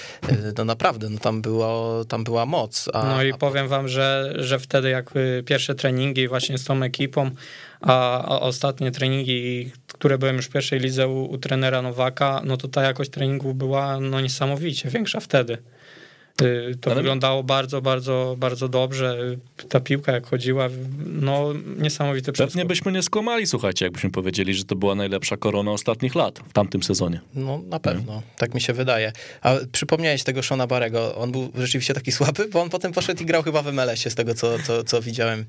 [0.58, 2.88] No naprawdę, no tam, było, tam była moc.
[2.92, 3.36] A, no i a...
[3.36, 5.10] powiem wam, że, że wtedy jak
[5.46, 7.30] pierwsze treningi właśnie z tą ekipą,
[7.80, 12.56] a, a ostatnie treningi, które byłem już w pierwszej lidze u, u trenera Nowaka, no
[12.56, 15.58] to ta jakość treningu była no niesamowicie większa wtedy.
[16.42, 17.00] Y, to Ale...
[17.00, 19.18] wyglądało bardzo, bardzo, bardzo dobrze.
[19.68, 20.68] Ta piłka jak chodziła,
[21.06, 22.52] no niesamowity przeskok.
[22.52, 26.52] Pewnie byśmy nie skłamali, słuchajcie, jakbyśmy powiedzieli, że to była najlepsza korona ostatnich lat w
[26.52, 27.20] tamtym sezonie.
[27.34, 28.22] No na pewno, hmm.
[28.36, 29.12] tak mi się wydaje.
[29.42, 33.26] A przypomniałeś tego Shona Barego, on był rzeczywiście taki słaby, bo on potem poszedł i
[33.26, 35.44] grał chyba w MLS-ie z tego, co, co, co widziałem.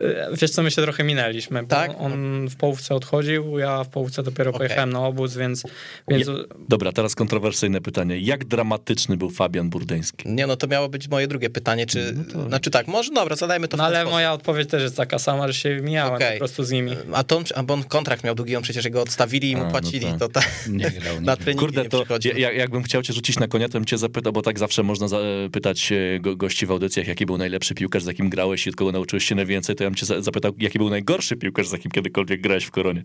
[0.00, 1.90] E, wiesz co, my się trochę minęliśmy, tak?
[1.98, 4.58] on w połówce odchodził, ja w połówce dopiero okay.
[4.58, 5.62] pojechałem na obóz, więc...
[6.08, 6.26] więc...
[6.68, 8.18] dobra, teraz kontrowersyjne pytanie.
[8.18, 10.28] Jak dramatyczny był Fabian Burdeński?
[10.28, 12.12] Nie, no to miało być moje drugie pytanie, czy...
[12.16, 12.48] No to...
[12.48, 14.12] Znaczy tak, może, dobra, zadajmy to no, ale sposób.
[14.12, 16.32] moja odpowiedź też jest taka sama, że się mijałem okay.
[16.32, 16.96] po prostu z nimi.
[17.12, 19.64] A, to, a bo on kontrakt miał długi, on przecież go odstawili i mu a,
[19.64, 22.04] no płacili, no to, to nie grał, nie na treningi Kurde, nie to
[22.36, 25.06] ja, jakbym chciał cię rzucić na konia, to bym cię zapytał, bo tak zawsze można
[25.52, 28.76] pytać e, go, gości w audycjach, jaki był najlepszy piłkarz, z jakim grałeś i od
[28.76, 31.90] kogo nauczyłeś się najwięcej, to ja bym cię zapytał, jaki był najgorszy piłkarz, z jakim
[31.90, 33.02] kiedykolwiek grałeś w Koronie?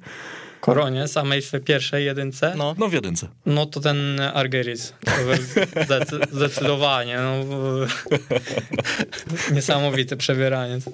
[0.63, 2.54] Koronie, samej w pierwszej jedynce?
[2.58, 3.28] No, no w jedynce.
[3.45, 4.93] No to ten Argeris.
[6.32, 7.17] Zdecydowanie.
[7.17, 7.45] No,
[9.52, 10.78] niesamowite przebieranie.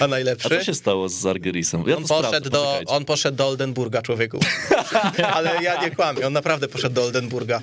[0.00, 0.46] A najlepszy?
[0.46, 1.84] A co się stało z Argerisem?
[1.86, 4.40] Ja on, poszedł do, on poszedł do Oldenburga, człowieku.
[5.34, 7.60] Ale ja nie kłamię, on naprawdę poszedł do Oldenburga.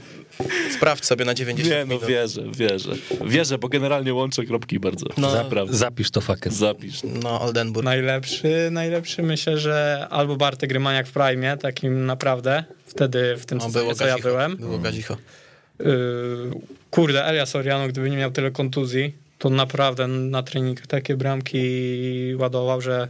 [0.76, 2.92] Sprawdź sobie na 90 Nie, no wierzę, wierzę.
[3.26, 5.06] Wierzę, bo generalnie łączę kropki bardzo.
[5.18, 5.32] No,
[5.70, 6.52] Zapisz to fakę.
[6.52, 7.00] Zapisz.
[7.04, 7.86] No, Oldenburg.
[7.86, 13.64] Najlepszy, najlepszy myślę, że albo Bartek Grymaniak w Prime, takim naprawdę, wtedy w tym no,
[13.64, 14.58] sezonie, co ja byłem.
[14.58, 15.18] Było Gazicho.
[15.80, 15.86] Yy,
[16.92, 22.82] kurde, Elias Soriano, gdyby nie miał tyle kontuzji, to naprawdę na trening takie bramki ładował,
[22.82, 23.08] że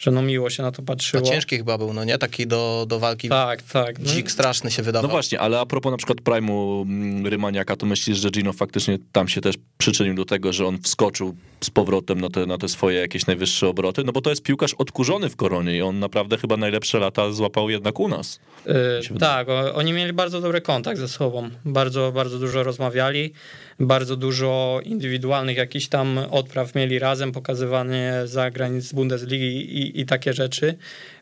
[0.00, 1.26] że no miło się na to patrzyło.
[1.26, 2.18] A ciężki chyba był, no nie?
[2.18, 3.28] Taki do, do walki.
[3.28, 4.00] Tak, tak.
[4.02, 5.08] Dzik straszny się wydawał.
[5.08, 8.98] No właśnie, ale a propos na przykład Prime'u mm, Rymaniaka, to myślisz, że Gino faktycznie
[9.12, 12.68] tam się też przyczynił do tego, że on wskoczył z powrotem na te, na te
[12.68, 14.04] swoje jakieś najwyższe obroty?
[14.04, 17.70] No bo to jest piłkarz odkurzony w Koronie i on naprawdę chyba najlepsze lata złapał
[17.70, 18.40] jednak u nas.
[18.66, 21.50] Yy, tak, oni mieli bardzo dobry kontakt ze sobą.
[21.64, 23.32] Bardzo, bardzo dużo rozmawiali
[23.80, 30.74] bardzo dużo indywidualnych jakichś tam odpraw mieli razem, pokazywanie zagranic Bundesligi i, i takie rzeczy,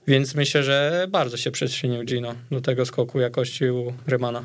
[0.07, 4.45] więc myślę, że bardzo się przyczynił Gino do tego skoku jakości u Rymana.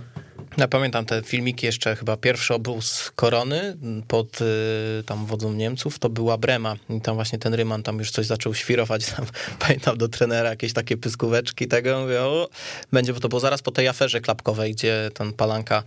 [0.57, 6.09] Ja pamiętam te filmiki jeszcze, chyba pierwszy obóz Korony pod y, tam wodzą Niemców, to
[6.09, 9.25] była Brema i tam właśnie ten Ryman tam już coś zaczął świrować, tam
[9.59, 12.49] pamiętam do trenera jakieś takie pyskóweczki tego, mówię, o,
[12.91, 15.83] będzie, bo to było zaraz po tej aferze klapkowej, gdzie ten Palanka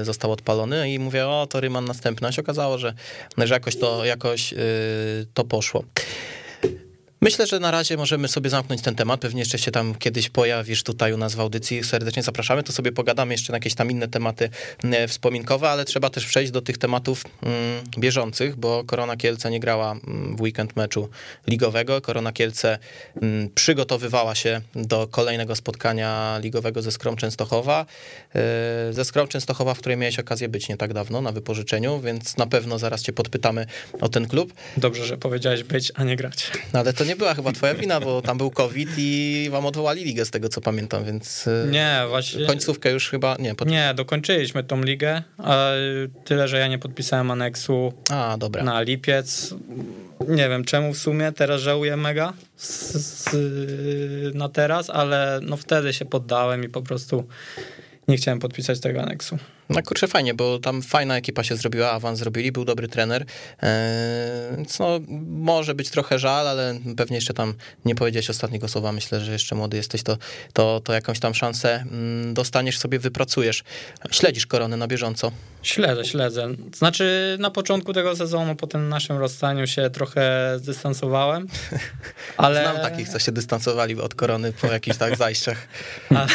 [0.00, 2.94] y, został odpalony i mówię, o, to Ryman następny, a się okazało, że,
[3.38, 4.56] że jakoś to, jakoś y,
[5.34, 5.84] to poszło.
[7.20, 9.20] Myślę, że na razie możemy sobie zamknąć ten temat.
[9.20, 11.84] Pewnie jeszcze się tam kiedyś pojawisz tutaj u nas w audycji.
[11.84, 12.62] Serdecznie zapraszamy.
[12.62, 14.50] To sobie pogadamy jeszcze na jakieś tam inne tematy
[14.84, 19.60] e, wspominkowe, ale trzeba też przejść do tych tematów mm, bieżących, bo Korona Kielce nie
[19.60, 21.08] grała mm, w weekend meczu
[21.46, 22.00] ligowego.
[22.00, 22.78] Korona Kielce
[23.22, 27.86] mm, przygotowywała się do kolejnego spotkania ligowego ze Skrom Częstochowa.
[28.34, 32.36] E, ze Skrom Częstochowa, w której miałeś okazję być nie tak dawno na wypożyczeniu, więc
[32.36, 33.66] na pewno zaraz cię podpytamy
[34.00, 34.52] o ten klub.
[34.76, 36.50] Dobrze, że powiedziałeś być, a nie grać.
[36.72, 40.04] No, ale to nie była chyba twoja wina, bo tam był COVID i wam odwołali
[40.04, 41.46] ligę z tego, co pamiętam, więc...
[41.48, 42.46] e, Nie, właśnie...
[42.46, 43.36] Końcówkę już chyba...
[43.38, 43.68] Nie, pod...
[43.68, 45.22] Nie, dokończyliśmy tą ligę,
[46.24, 48.62] tyle, że ja nie podpisałem aneksu A, dobra.
[48.64, 49.54] na lipiec.
[50.28, 55.92] Nie wiem czemu w sumie, teraz żałuję mega z, z, na teraz, ale no wtedy
[55.92, 57.24] się poddałem i po prostu
[58.08, 59.38] nie chciałem podpisać tego aneksu.
[59.68, 63.24] No kurczę, fajnie, bo tam fajna ekipa się zrobiła, awans zrobili, był dobry trener,
[63.62, 68.92] eee, więc no może być trochę żal, ale pewnie jeszcze tam nie powiedziałeś ostatniego słowa,
[68.92, 70.16] myślę, że jeszcze młody jesteś, to,
[70.52, 73.64] to, to jakąś tam szansę mm, dostaniesz, sobie wypracujesz.
[74.10, 75.32] Śledzisz koronę na bieżąco.
[75.62, 76.48] Śledzę, śledzę.
[76.74, 81.46] Znaczy na początku tego sezonu, po tym naszym rozstaniu się trochę zdystansowałem,
[82.36, 82.62] ale...
[82.62, 85.68] Znam takich, co się dystansowali od korony po jakichś tak zajściach.
[86.16, 86.26] ale,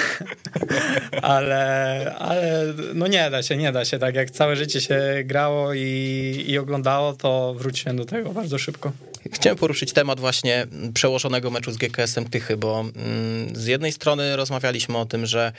[1.22, 4.00] ale, ale no nie da się, nie da się.
[4.00, 8.92] Tak jak całe życie się grało i, i oglądało, to wróciłem do tego bardzo szybko.
[9.34, 14.98] Chciałem poruszyć temat właśnie przełożonego meczu z GKS-em Tychy, bo mm, z jednej strony rozmawialiśmy
[14.98, 15.52] o tym, że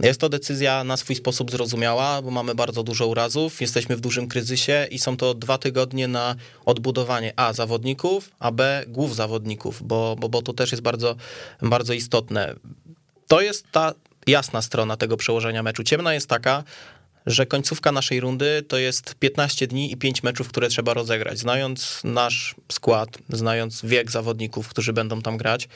[0.00, 4.28] jest to decyzja na swój sposób zrozumiała, bo mamy bardzo dużo urazów, jesteśmy w dużym
[4.28, 10.16] kryzysie i są to dwa tygodnie na odbudowanie A zawodników, a B głów zawodników, bo,
[10.18, 11.16] bo, bo to też jest bardzo,
[11.62, 12.54] bardzo istotne.
[13.28, 13.94] To jest ta
[14.26, 15.84] jasna strona tego przełożenia meczu.
[15.84, 16.64] Ciemna jest taka,
[17.26, 21.38] że końcówka naszej rundy to jest 15 dni i 5 meczów, które trzeba rozegrać.
[21.38, 25.68] Znając nasz skład, znając wiek zawodników, którzy będą tam grać,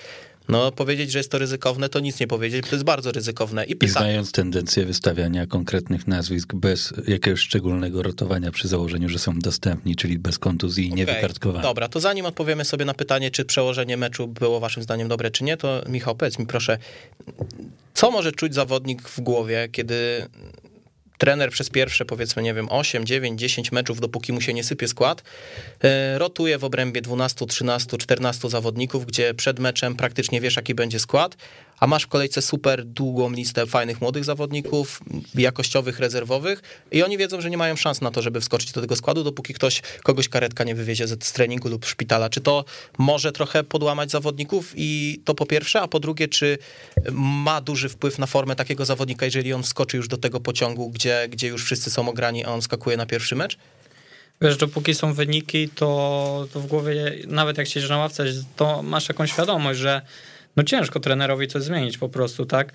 [0.49, 3.65] no powiedzieć, że jest to ryzykowne, to nic nie powiedzieć, bo to jest bardzo ryzykowne.
[3.65, 9.39] I, I znając tendencję wystawiania konkretnych nazwisk bez jakiegoś szczególnego rotowania przy założeniu, że są
[9.39, 11.63] dostępni, czyli bez kontuzji i niewykartkowani.
[11.63, 15.45] Dobra, to zanim odpowiemy sobie na pytanie, czy przełożenie meczu było waszym zdaniem dobre, czy
[15.45, 16.79] nie, to Michał, powiedz mi proszę,
[17.95, 20.29] co może czuć zawodnik w głowie, kiedy
[21.25, 24.89] trener przez pierwsze, powiedzmy, nie wiem, 8, 9, 10 meczów, dopóki mu się nie sypie
[24.89, 25.23] skład,
[25.85, 30.99] e, rotuje w obrębie 12, 13, 14 zawodników, gdzie przed meczem praktycznie wiesz, jaki będzie
[30.99, 31.37] skład,
[31.81, 35.01] a masz w kolejce super długą listę fajnych młodych zawodników,
[35.35, 38.97] jakościowych, rezerwowych i oni wiedzą, że nie mają szans na to, żeby wskoczyć do tego
[38.97, 42.31] składu, dopóki ktoś, kogoś karetka nie wywiezie z treningu lub szpitala.
[42.31, 42.65] Czy to
[42.99, 46.59] może trochę podłamać zawodników i to po pierwsze, a po drugie, czy
[47.13, 51.29] ma duży wpływ na formę takiego zawodnika, jeżeli on wskoczy już do tego pociągu, gdzie,
[51.31, 53.59] gdzie już wszyscy są ograni, a on skakuje na pierwszy mecz?
[54.41, 58.25] Wiesz, dopóki są wyniki, to, to w głowie, nawet jak siedzisz na ławce,
[58.57, 60.03] to masz jakąś świadomość, że
[60.57, 62.73] no ciężko trenerowi coś zmienić po prostu, tak?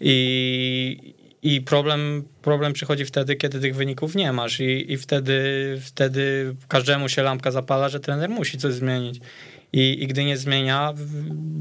[0.00, 5.42] I, i problem, problem przychodzi wtedy, kiedy tych wyników nie masz i, i wtedy,
[5.84, 9.20] wtedy każdemu się lampka zapala, że trener musi coś zmienić.
[9.74, 10.94] I, i gdy nie zmienia,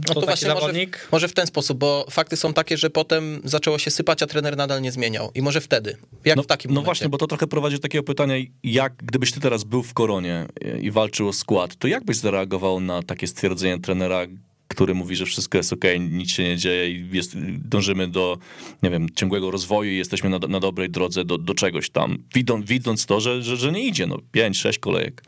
[0.05, 0.97] to, taki właśnie zawodnik...
[0.97, 4.27] Może, może w ten sposób, bo fakty są takie, że potem zaczęło się sypać, a
[4.27, 5.31] trener nadal nie zmieniał.
[5.35, 5.97] I może wtedy.
[6.25, 6.85] Jak no, w takim No momencie?
[6.85, 10.45] właśnie, bo to trochę prowadzi do takiego pytania, jak gdybyś ty teraz był w koronie
[10.81, 14.25] i walczył o skład, to jak byś zareagował na takie stwierdzenie trenera,
[14.71, 18.37] który mówi, że wszystko jest ok, nic się nie dzieje i jest, dążymy do,
[18.83, 22.65] nie wiem, ciągłego rozwoju i jesteśmy na, na dobrej drodze do, do czegoś tam, widząc,
[22.65, 25.23] widząc to, że, że, że nie idzie, no pięć, sześć kolejek.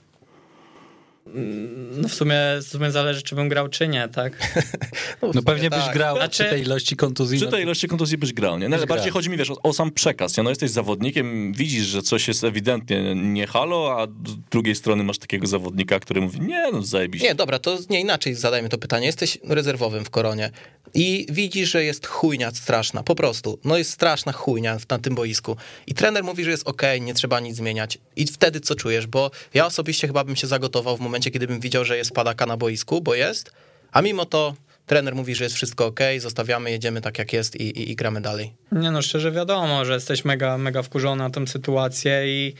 [1.98, 4.34] No w sumie, w sumie zależy, czy bym grał, czy nie, tak?
[5.34, 5.94] No pewnie byś tak.
[5.94, 7.38] grał Znaczy- przy tej ilości kontuzji.
[7.38, 8.70] Przy no tej ilości kontuzji byś grał, nie?
[8.70, 9.14] No, ale Byś bardziej grał.
[9.14, 10.44] chodzi mi, wiesz, o, o sam przekaz, nie?
[10.44, 15.18] No jesteś zawodnikiem, widzisz, że coś jest ewidentnie nie halo, a z drugiej strony masz
[15.18, 17.28] takiego zawodnika, który mówi, nie, no zajebiście.
[17.28, 19.06] Nie, dobra, to nie inaczej zadajmy to pytanie.
[19.06, 20.52] Jesteś rezerwowym w koronie
[20.94, 23.60] i widzisz, że jest chujnia straszna, po prostu.
[23.64, 25.58] No jest straszna chujnia na tym boisku.
[25.88, 27.98] I trener mówi, że jest okej, nie trzeba nic zmieniać.
[28.16, 29.08] I wtedy co czujesz?
[29.08, 32.46] Bo ja osobiście chyba bym się zagotował w momencie, kiedy bym widział, że jest padaka
[32.46, 33.52] na boisku, bo jest,
[33.92, 34.54] a mimo to
[34.86, 38.22] trener mówi, że jest wszystko okej, zostawiamy, jedziemy tak jak jest i, i, i gramy
[38.22, 38.54] dalej.
[38.72, 42.54] Nie no, szczerze wiadomo, że jesteś mega, mega wkurzony na tę sytuację i,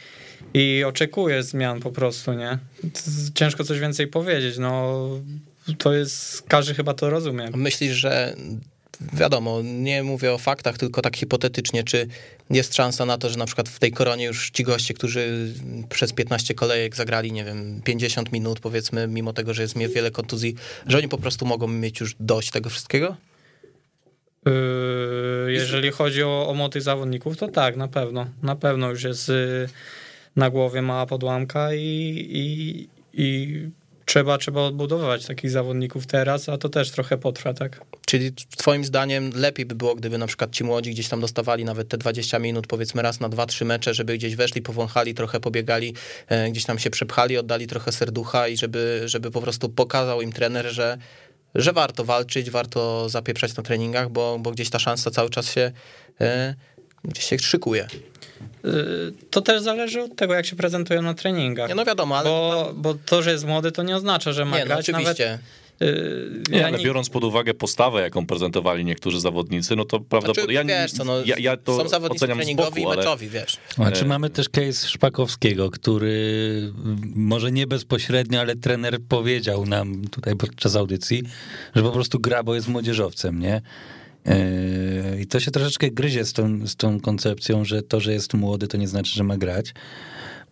[0.54, 2.58] i oczekujesz zmian po prostu, nie?
[3.36, 5.10] Ciężko coś więcej powiedzieć, no
[5.78, 7.50] to jest, każdy chyba to rozumie.
[7.56, 8.36] Myślisz, że
[9.14, 12.08] wiadomo, nie mówię o faktach, tylko tak hipotetycznie, czy
[12.50, 15.54] jest szansa na to, że na przykład w tej koronie już ci goście, którzy
[15.90, 20.56] przez 15 kolejek zagrali, nie wiem, 50 minut powiedzmy, mimo tego, że jest wiele kontuzji,
[20.88, 23.16] że oni po prostu mogą mieć już dość tego wszystkiego?
[24.46, 28.28] Yy, jeżeli chodzi o, o młodych zawodników, to tak, na pewno.
[28.44, 29.70] Na pewno już jest y,
[30.36, 31.80] na głowie mała podłamka i,
[32.30, 33.60] i, i
[34.06, 37.82] trzeba, trzeba odbudowywać takich zawodników teraz, a to też trochę potrwa, tak?
[38.06, 41.88] Czyli twoim zdaniem lepiej by było, gdyby na przykład ci młodzi gdzieś tam dostawali nawet
[41.88, 45.94] te 20 minut, powiedzmy raz na dwa, trzy mecze, żeby gdzieś weszli, powąchali, trochę pobiegali,
[46.28, 50.32] e, gdzieś tam się przepchali, oddali trochę serducha i żeby, żeby po prostu pokazał im
[50.32, 50.98] trener, że
[51.56, 55.72] że warto walczyć, warto zapieprzać na treningach, bo, bo gdzieś ta szansa cały czas się
[56.22, 56.56] e,
[57.04, 57.88] gdzieś się szykuje.
[58.66, 58.70] Y,
[59.30, 61.70] to też zależy od tego, jak się prezentują na treningach.
[61.70, 62.30] Nie, no wiadomo, ale...
[62.30, 65.40] Bo, bo to, że jest młody, to nie oznacza, że ma nie, no grać oczywiście.
[65.82, 65.96] nawet...
[65.98, 70.00] y, Nie, ja ale nie- biorąc pod uwagę postawę, jaką prezentowali niektórzy zawodnicy, no to
[70.00, 70.56] prawdopodobnie.
[70.56, 72.86] Znaczy, ja, wiesz co, no, ja, ja to są zawodnicy oceniam z treningowi boku, i
[72.86, 73.58] ale meczowi, wiesz.
[73.76, 76.74] Znaczy mamy też case Szpakowskiego, który
[77.16, 81.24] może nie bezpośrednio, ale trener powiedział nam tutaj podczas audycji,
[81.76, 83.62] że po prostu gra, bo jest młodzieżowcem, nie?
[84.26, 88.34] E, I to się troszeczkę gryzie z tą, z tą koncepcją, że to, że jest
[88.34, 89.74] młody, to nie znaczy, że ma grać.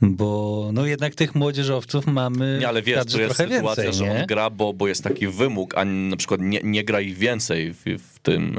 [0.02, 4.28] Bo no jednak tych młodzieżowców mamy Nie, ale wiesz, tu jest sytuacja, więcej, że on
[4.28, 7.84] gra, bo, bo jest taki wymóg, a na przykład nie, nie gra ich więcej w,
[7.86, 8.58] w tym.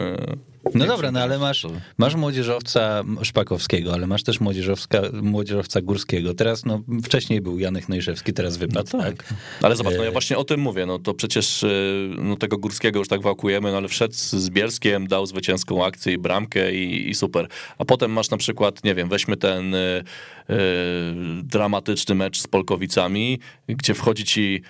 [0.75, 1.67] No dobra, no ale masz,
[1.99, 6.35] masz młodzieżowca Szpakowskiego, ale masz też młodzieżowska, młodzieżowca Górskiego.
[6.35, 9.23] Teraz, no wcześniej był Janek Nojszewski, teraz wypadł, No tak?
[9.23, 9.35] tak.
[9.63, 11.69] Ale zobacz, no ja E, właśnie o tym mówię, no to przecież e,
[12.19, 16.19] no tego Górskiego już tak wałkujemy, no ale wszedł z Bielskiem, dał zwycięską akcję i
[16.19, 17.49] bramkę i, i super.
[17.79, 20.03] A potem masz na przykład, nie wiem, weźmy ten e, e,
[21.43, 24.63] dramatyczny mecz z Polkowicami, gdzie wchodzi ci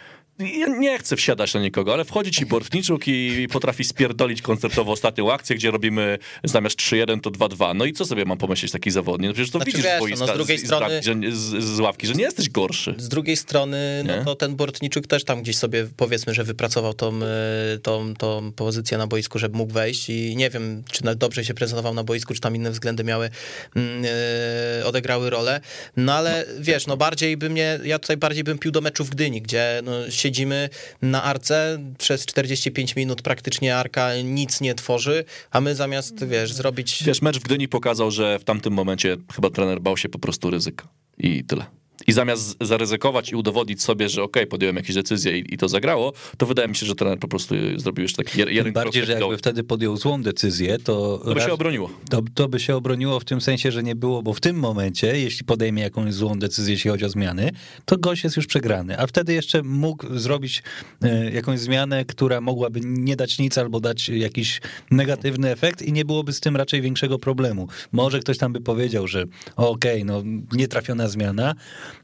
[0.42, 5.32] ja nie chcę wsiadać na nikogo, ale wchodzi ci Bortniczuk i potrafi spierdolić koncertowo ostatnią
[5.32, 7.76] akcję, gdzie robimy zamiast 3-1 to 2-2.
[7.76, 9.28] No i co sobie mam pomyśleć taki zawodnik?
[9.28, 11.36] No przecież to Znaczy, widzisz wiesz, z, no, z drugiej z, strony- z, bramki, że,
[11.36, 12.94] z, z ławki, że nie jesteś gorszy.
[12.98, 14.24] Z drugiej strony, no Nie?
[14.24, 18.98] to ten Bortniczuk też tam gdzieś sobie powiedzmy, że wypracował tą, e, tą, tą pozycję
[18.98, 22.40] na boisku, żeby mógł wejść i nie wiem, czy dobrze się prezentował na boisku, czy
[22.40, 23.30] tam inne względy miały,
[23.76, 25.60] e, odegrały rolę.
[25.96, 29.10] No ale wiesz, no bardziej by mnie, ja tutaj bardziej bym pił do meczu w
[29.10, 29.92] Gdyni, gdzie no,
[30.32, 30.68] siedzimy
[31.02, 37.04] na arce, przez 45 minut praktycznie arka nic nie tworzy, a my zamiast, wiesz, zrobić...
[37.04, 40.50] Wiesz, mecz w Gdyni pokazał, że w tamtym momencie chyba trener bał się po prostu
[40.50, 40.88] ryzyka.
[41.18, 41.81] I tyle.
[42.06, 46.12] I zamiast zaryzykować i udowodnić sobie, że okej, podjąłem jakieś decyzje i, i to zagrało,
[46.38, 49.12] to wydaje mi się, że trener po prostu zrobił jeszcze taki jeden Tym bardziej, że
[49.12, 51.90] jakby wtedy podjął złą decyzję, to, To by się raz- obroniło.
[52.10, 55.18] to, to by się obroniło w tym sensie, że nie było, bo w tym momencie,
[55.20, 57.50] jeśli podejmie jakąś złą decyzję, jeśli chodzi o zmiany,
[57.84, 60.62] to gość jest już przegrany, a wtedy jeszcze mógł zrobić
[61.02, 64.60] e, jakąś zmianę, która mogłaby nie dać nic albo dać jakiś
[64.90, 67.68] negatywny efekt i nie byłoby z tym raczej większego problemu.
[67.92, 69.24] Może ktoś tam by powiedział, że
[69.56, 71.54] okej, no nietrafiona zmiana,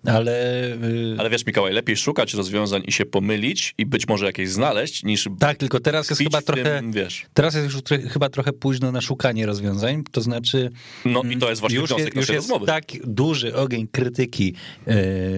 [0.07, 0.65] ale...
[0.75, 5.05] y, Ale wiesz, Mikołaj, lepiej szukać rozwiązań i się pomylić i być może jakieś znaleźć,
[5.05, 6.83] niż Tak, tylko teraz jest chyba w tym, trochę...
[6.91, 7.27] wiesz.
[7.35, 10.71] Teraz jest już tro- chyba trochę późno na szukanie rozwiązań, to znaczy
[11.05, 12.67] No i to jest właśnie już, wniosek już jest rozmowy.
[12.67, 14.55] tak duży ogień krytyki
[14.87, 14.97] e,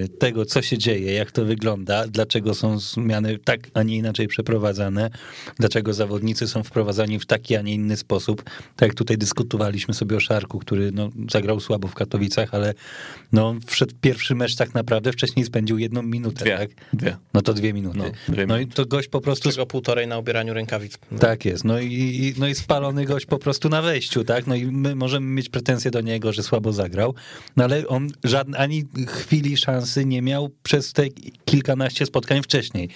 [0.09, 5.11] tego, co się dzieje, jak to wygląda, dlaczego są zmiany tak, a nie inaczej przeprowadzane,
[5.59, 8.43] dlaczego zawodnicy są wprowadzani w taki, a nie inny sposób.
[8.77, 12.75] Tak jak tutaj dyskutowaliśmy sobie o Szarku, który no, zagrał słabo w Katowicach, ale
[13.33, 16.59] no, wszedł pierwszy mecz tak naprawdę, wcześniej spędził jedną minutę, Dwie.
[16.59, 16.71] tak?
[16.93, 17.17] Dwie.
[17.35, 17.99] No to dwie minuty.
[17.99, 20.99] No, dwie no i to gość po prostu Czego półtorej na ubieraniu rękawic.
[21.21, 21.65] tak jest.
[21.65, 24.47] No i, no i spalony gość po prostu na wejściu, tak?
[24.47, 27.15] No i my możemy mieć pretensje do niego, że słabo zagrał,
[27.57, 31.09] no ale on żadnej ani chwili szansy nie miał przez te
[31.45, 32.89] kilkanaście spotkań wcześniej.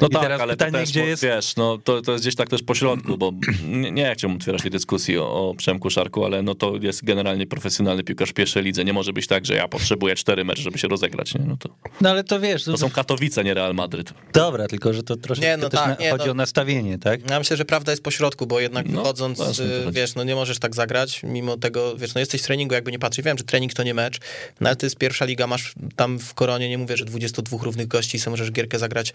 [0.00, 1.22] No I tak, teraz ale pytanie, to też, gdzie jest...
[1.22, 3.32] wiesz, no to, to jest gdzieś tak też po środku, bo
[3.82, 7.46] nie, nie chciałbym otwierać tej dyskusji o, o Przemku Szarku, ale no to jest generalnie
[7.46, 8.84] profesjonalny piłkarz w pierwszej lidze.
[8.84, 11.44] Nie może być tak, że ja potrzebuję cztery mecze, żeby się rozegrać, nie?
[11.46, 11.68] No to,
[12.00, 14.14] No ale to wiesz, to to są Katowice, nie Real Madryt.
[14.32, 16.30] dobra, tylko że to troszeczkę Nie, no też tak, nie, chodzi no.
[16.30, 17.30] o nastawienie, tak?
[17.30, 20.24] Ja myślę, że prawda jest po środku, bo jednak No, wychodząc, właśnie y, wiesz, no
[20.24, 23.24] nie możesz tak zagrać, mimo tego, wiesz, no jesteś w treningu, jakby nie patrzeć.
[23.24, 24.18] Wiem, że trening to nie mecz,
[24.60, 27.88] no ale to jest pierwsza liga, masz tam w Koronie, nie mówię, że 22 równych
[27.88, 29.12] gości, sobie możesz gierkę zagrać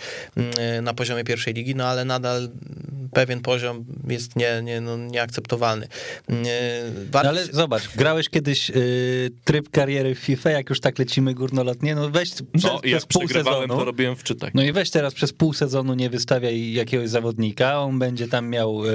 [0.77, 2.49] y, na poziomie pierwszej ligi, no ale nadal
[3.13, 5.85] pewien poziom jest nie, nie, no, nieakceptowalny.
[5.85, 6.35] Y,
[7.13, 11.95] No, ale zobacz, grałeś kiedyś y, tryb kariery w FIFA, jak już tak lecimy górnolotnie,
[11.95, 13.67] no weź przez, No przez pół sezonu.
[13.77, 14.51] to robiłem wczytek.
[14.53, 18.83] No i weź teraz przez pół sezonu nie wystawiaj jakiegoś zawodnika, on będzie tam miał,
[18.89, 18.91] e,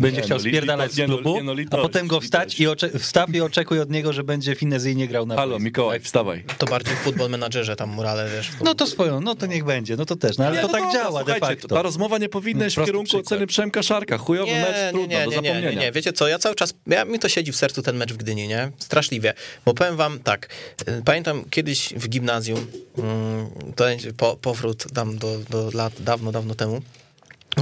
[0.00, 2.60] będzie Nie, chciał no, spierdalać z no, klubu, nie, no, a potem go wstać litość.
[2.60, 5.64] i ocze- wstaw i oczekuj od niego, że będzie finezyjnie grał na Halo, boisku.
[5.64, 6.44] Mikołaj, wstawaj.
[6.58, 8.50] to bardziej w futbol menadżerze tam morale, wiesz.
[8.64, 10.72] No to swoją, no to niech będzie, no to też, no ale Nie, to no
[10.72, 11.68] tak dobra, działa de facto.
[11.68, 13.26] Ta rozmowa nie powinna iść w kierunku przykład.
[13.26, 14.18] oceny Przemka Szarka.
[14.18, 15.70] Chujowy Nie, mecz, nie, trudno, nie, do nie, nie, zapomnienia.
[15.70, 18.12] nie, nie, wiecie co, ja cały czas, ja, mi to siedzi w sercu ten mecz
[18.12, 18.70] w Gdyni, nie?
[18.78, 19.34] Straszliwie,
[19.64, 20.48] bo powiem wam tak,
[20.88, 22.66] y, pamiętam kiedyś w gimnazjum,
[22.98, 23.84] mm, to
[24.16, 26.82] po, powrót tam do, do lat dawno, dawno temu,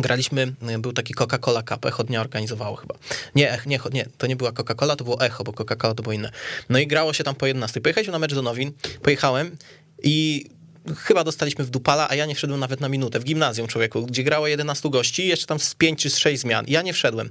[0.01, 2.95] Graliśmy, y, był taki Coca-Cola Cup, Echo Dnia organizowało chyba.
[3.35, 6.31] Nie, nie, nie, to nie była Coca-Cola, to było Echo, bo Coca-Cola to było inne.
[6.69, 7.81] No i grało się tam po 11.
[7.81, 8.73] Pojechaliśmy na mecz do Nowin,
[9.03, 9.57] pojechałem
[10.03, 10.47] i
[10.97, 13.21] chyba dostaliśmy w dupala, a ja nie wszedłem nawet na minutę.
[13.21, 16.65] W gimnazjum człowieku, gdzie grało 11 gości, jeszcze tam z 5 czy z 6 zmian.
[16.69, 17.31] Ja nie wszedłem.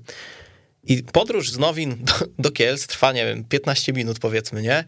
[0.84, 4.84] I podróż z Nowin do, do Kielc trwa, nie wiem, 15 minut powiedzmy, nie?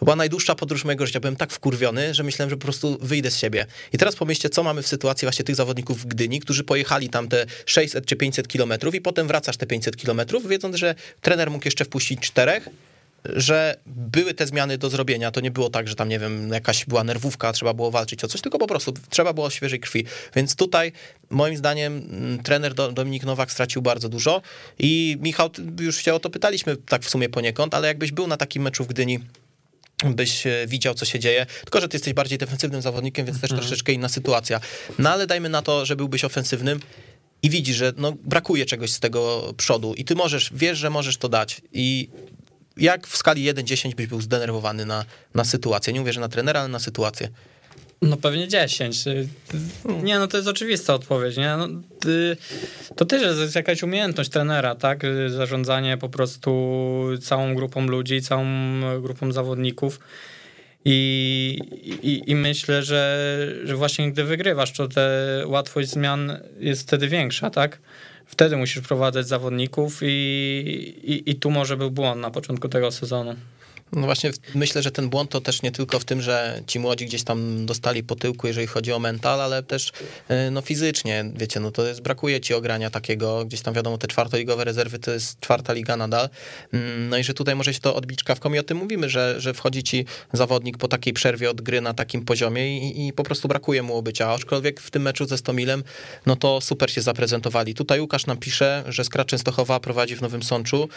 [0.00, 1.20] To była najdłuższa podróż mojego życia.
[1.20, 3.66] Byłem tak wkurwiony, że myślałem, że po prostu wyjdę z siebie.
[3.92, 7.28] I teraz pomyślcie, co mamy w sytuacji właśnie tych zawodników w Gdyni, którzy pojechali tam
[7.28, 11.64] te 600 czy 500 kilometrów i potem wracasz te 500 kilometrów, wiedząc, że trener mógł
[11.64, 12.68] jeszcze wpuścić czterech,
[13.24, 15.30] że były te zmiany do zrobienia.
[15.30, 18.28] To nie było tak, że tam, nie wiem, jakaś była nerwówka, trzeba było walczyć o
[18.28, 20.04] coś, tylko po prostu trzeba było świeżej krwi.
[20.36, 20.92] Więc tutaj,
[21.30, 24.42] moim zdaniem, mm, trener Do- Dominik Nowak stracił bardzo dużo
[24.78, 28.36] i Michał, już się o to pytaliśmy tak w sumie poniekąd, ale jakbyś był na
[28.36, 29.18] takim meczu w Gdyni,
[30.04, 31.46] byś e, widział, co się dzieje.
[31.64, 34.60] Tylko, że ty jesteś bardziej defensywnym zawodnikiem, więc też troszeczkę inna sytuacja.
[34.98, 36.80] No ale dajmy na to, że byłbyś ofensywnym
[37.42, 41.16] i widzisz, że no, brakuje czegoś z tego przodu i ty możesz, wiesz, że możesz
[41.16, 42.08] to dać i
[42.76, 45.92] jak w skali 1-10 byś był zdenerwowany na, na sytuację?
[45.92, 47.28] Nie mówię, że na trenera, ale na sytuację.
[48.02, 49.06] No pewnie 10.
[49.06, 49.28] Y,
[50.02, 51.56] Nie, no to jest oczywista odpowiedź, nie?
[51.56, 51.68] No,
[52.06, 52.36] y,
[52.96, 55.04] to też jest jakaś umiejętność trenera, tak?
[55.04, 56.50] Y, Zarządzanie po prostu
[57.20, 58.44] całą grupą ludzi, całą
[59.00, 60.00] grupą zawodników.
[60.84, 61.58] I,
[62.02, 63.28] i, I myślę, że,
[63.64, 65.00] że właśnie gdy wygrywasz, to ta
[65.46, 67.78] łatwość zmian jest wtedy większa, tak?
[68.26, 70.06] Wtedy musisz prowadzać zawodników i,
[71.04, 73.36] i, i tu może był błąd na początku tego sezonu.
[73.92, 77.06] No właśnie, myślę, że ten błąd to też nie tylko w tym, że ci młodzi
[77.06, 79.92] gdzieś tam dostali po tyłku, jeżeli chodzi o mental, ale też
[80.28, 84.06] e, no fizycznie, wiecie, no to jest, brakuje ci ogrania takiego, gdzieś tam wiadomo, te
[84.06, 86.28] czwartoligowe rezerwy to jest czwarta liga nadal,
[86.72, 89.40] Mm, no i że tutaj może się to odbić kawką i o tym mówimy, że,
[89.40, 93.22] że wchodzi ci zawodnik po takiej przerwie od gry na takim poziomie i, i po
[93.22, 95.84] prostu brakuje mu obycia, aczkolwiek w tym meczu ze Stomilem,
[96.26, 97.74] no to super się zaprezentowali.
[97.74, 100.88] Tutaj Łukasz nam pisze, że Skra Częstochowa prowadzi w Nowym Sączu,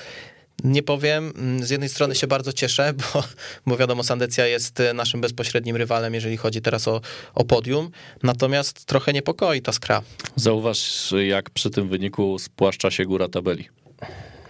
[0.63, 3.23] nie powiem, mm, z jednej strony się bardzo cieszę, bo,
[3.67, 7.01] bo wiadomo, Sandecja jest e, naszym bezpośrednim rywalem, jeżeli chodzi teraz o,
[7.35, 7.89] o podium,
[8.23, 10.01] natomiast trochę niepokoi ta skra.
[10.35, 13.69] Zauważ, jak przy tym wyniku spłaszcza się góra tabeli.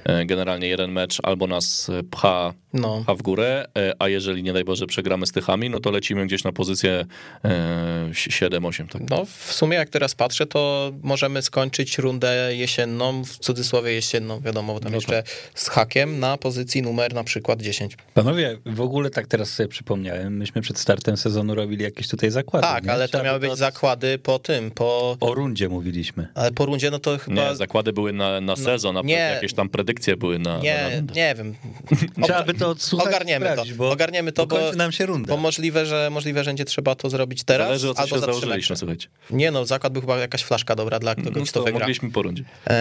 [0.05, 3.01] E, Generalnie jeden mecz albo nas e, pcha, No.
[3.03, 6.25] pcha w górę, e, a jeżeli nie daj Boże przegramy z Tychami, no to lecimy
[6.27, 7.05] gdzieś na pozycję
[7.45, 8.87] e, 7-8.
[8.87, 9.01] Tak.
[9.09, 14.73] No, w sumie jak teraz patrzę, to możemy skończyć rundę jesienną, w cudzysłowie jesienną, wiadomo,
[14.73, 15.23] bo tam No jeszcze
[15.55, 17.97] z hakiem na pozycji numer na przykład 10.
[18.13, 22.67] Panowie, w ogóle tak teraz sobie przypomniałem, myśmy przed startem sezonu robili jakieś tutaj zakłady.
[22.67, 22.91] Tak, nie?
[22.91, 25.17] ale to miały by być zakłady po tym, po...
[25.19, 26.27] O rundzie mówiliśmy.
[26.35, 27.49] Ale po rundzie, no to chyba...
[27.49, 29.13] Nie, zakłady były na, na sezon, a nie.
[29.13, 31.55] jakieś tam predykcje były na, na, na Nie, nie wiem.
[32.23, 35.27] Trzeba by to odsłuchać Ogarniemy to, bo ogarniemy to, bo, nam się runda.
[35.33, 38.21] bo możliwe, że możliwe, że będzie trzeba to zrobić teraz Zależy o co albo się
[38.21, 39.07] założyliśmy, słuchajcie.
[39.29, 41.79] Nie no, zakład był chyba jakaś flaszka dobra dla kogoś, No kto to wygra.
[41.79, 42.43] mogliśmy po rundzie.
[42.67, 42.75] Eee,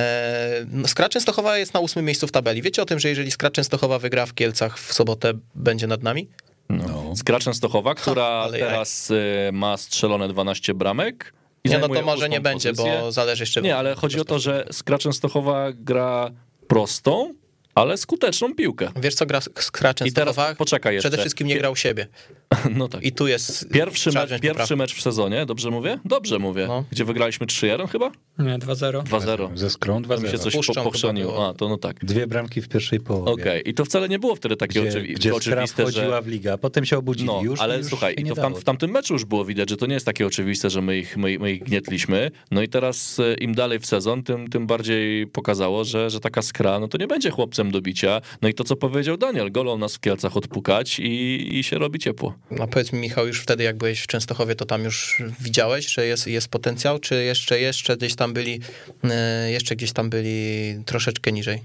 [0.73, 2.63] no, Skra Częstochowa jest na ósmym miejscu w tabeli.
[2.63, 6.29] Wiecie o tym, że jeżeli Skra Częstochowa wygra w Kielcach w sobotę, będzie nad nami?
[6.69, 7.17] No.
[7.17, 8.61] Skra Częstochowa, która jaj.
[8.61, 11.33] teraz y, ma strzelone 12 bramek.
[11.65, 12.99] I Nie, no to może nie ósmą będzie, pozycję.
[13.01, 13.63] bo zależy jeszcze...
[13.63, 16.31] Nie, ale chodzi o to, że Skra Częstochowa gra
[16.69, 17.35] prostą,
[17.75, 18.89] ale skuteczną piłkę.
[18.97, 21.09] Wiesz co gra Skra I teraz poczekaj jeszcze.
[21.09, 22.07] Przede wszystkim nie grał siebie.
[22.71, 23.03] No tak.
[23.03, 23.69] I tu jest...
[23.69, 25.99] Pierwszy, mecz, pierwszy mecz w sezonie, dobrze mówię?
[26.05, 26.67] Dobrze mówię.
[26.69, 26.85] No.
[26.91, 28.11] Gdzie wygraliśmy 3-1 chyba?
[28.39, 29.03] Nie, 2-0.
[29.03, 29.57] 2-0.
[29.57, 30.39] Ze skrą To mi się 2-0.
[30.39, 31.49] coś Puszczą po, pochrzaniło.
[31.49, 32.05] A, to no tak.
[32.05, 33.33] Dwie bramki w pierwszej połowie.
[33.33, 36.23] Okej, i to wcale nie było wtedy takie Gdzie, oczywi- gdzie oczywiste, wchodziła że...
[36.23, 37.61] w ligę, a potem się obudzili No, już.
[37.61, 39.87] ale już słuchaj, i to w, tam, w tamtym meczu już było widać, że to
[39.87, 42.31] nie jest takie oczywiste, że my ich, my, my ich gnietliśmy.
[42.51, 46.43] No i teraz e, im dalej w sezon, tym, tym bardziej pokazało, że, że taka
[46.43, 48.21] skra, no to nie będzie chłopcem do bicia.
[48.43, 51.99] No i to, co powiedział Daniel, golą nas w Kielcach odpukać i, i się robi
[51.99, 52.35] ciepło.
[52.61, 56.07] A powiedz mi, Michał, już wtedy, jak byłeś w Częstochowie, to tam już widziałeś, że
[56.07, 58.61] jest, jest potencjał, czy jeszcze, jeszcze gdzieś tam byli,
[59.05, 61.63] e, jeszcze gdzieś tam byli troszeczkę niżej?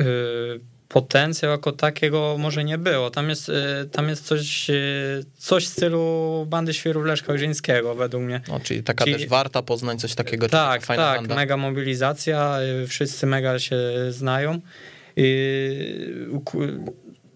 [0.00, 0.04] Y,
[0.88, 3.10] Potencjał jako takiego może nie było.
[3.10, 3.52] Tam jest, y,
[3.92, 4.70] tam jest coś,
[5.38, 8.40] coś w stylu bandy świerów Leszka Ojrzyńskiego według mnie.
[8.48, 10.46] No, czyli taka Czyli- też warta Poznań, coś takiego.
[10.46, 11.34] czy Tak, tak, banda.
[11.34, 12.58] mega mobilizacja,
[12.88, 13.76] wszyscy mega się
[14.10, 14.60] znają.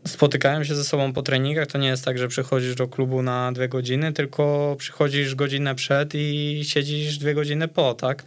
[0.06, 1.66] Spotykają się ze sobą po treningach.
[1.66, 6.14] To nie jest tak, że przychodzisz do klubu na dwie godziny, tylko przychodzisz godzinę przed
[6.14, 8.22] i siedzisz dwie godziny po, tak?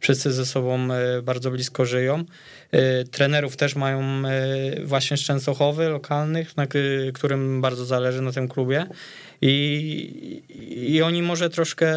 [0.00, 0.88] Wszyscy ze sobą
[1.18, 2.24] y, bardzo blisko żyją.
[2.74, 4.22] Y, Trenerów też mają
[4.80, 6.66] y, właśnie z Częstochowy lokalnych, na
[7.14, 8.86] którym bardzo zależy na tym klubie.
[9.46, 10.42] I,
[10.88, 11.94] I oni może troszkę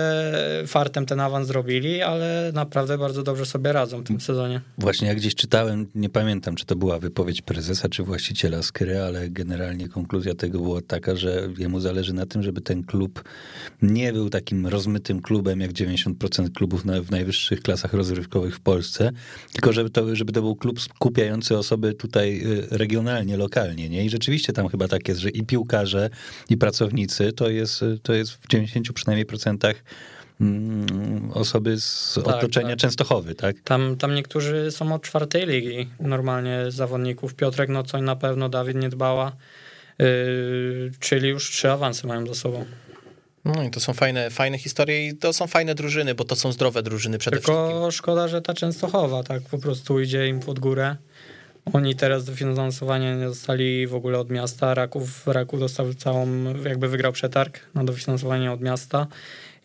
[0.68, 4.62] fartem ten awans zrobili, ale naprawdę bardzo dobrze sobie radzą w tym sezonie.
[4.78, 9.30] Właśnie jak gdzieś czytałem, nie pamiętam, czy to była wypowiedź prezesa, czy właściciela Skry, ale
[9.30, 13.24] generalnie konkluzja tego była taka, że jemu zależy na tym, żeby ten klub
[13.82, 19.12] nie był takim rozmytym klubem, jak 90% klubów na, w najwyższych klasach rozrywkowych w Polsce,
[19.54, 23.90] tylko żeby to, żeby to był klub skupiający osoby tutaj y, regionalnie, lokalnie.
[23.90, 24.06] Nie?
[24.06, 26.10] I rzeczywiście tam chyba tak jest, że i piłkarze,
[26.50, 29.76] i pracownicy to jest, to jest w 90 przynajmniej procentach
[30.42, 32.80] mm, osoby z Tak, otoczenia tak.
[32.80, 33.56] Częstochowy, tak?
[33.64, 37.36] Tam, tam niektórzy są od czwartej ligi normalnie zawodników.
[37.36, 39.32] Piotrek Nocoń na pewno, Dawid Niedbała,
[40.00, 40.06] yy,
[41.00, 42.66] czyli już trzy awanse mają za sobą.
[43.46, 46.52] No i to są fajne, fajne historie i to są fajne drużyny, bo to są
[46.52, 47.92] zdrowe drużyny przede Tylko wszystkim.
[47.92, 50.96] szkoda, że ta Częstochowa tak po prostu idzie im pod górę.
[51.74, 54.74] Oni teraz dofinansowanie nie dostali w ogóle od miasta.
[54.74, 56.28] Raków, Raków dostał całą,
[56.64, 59.08] jakby wygrał przetarg na dofinansowanie od miasta.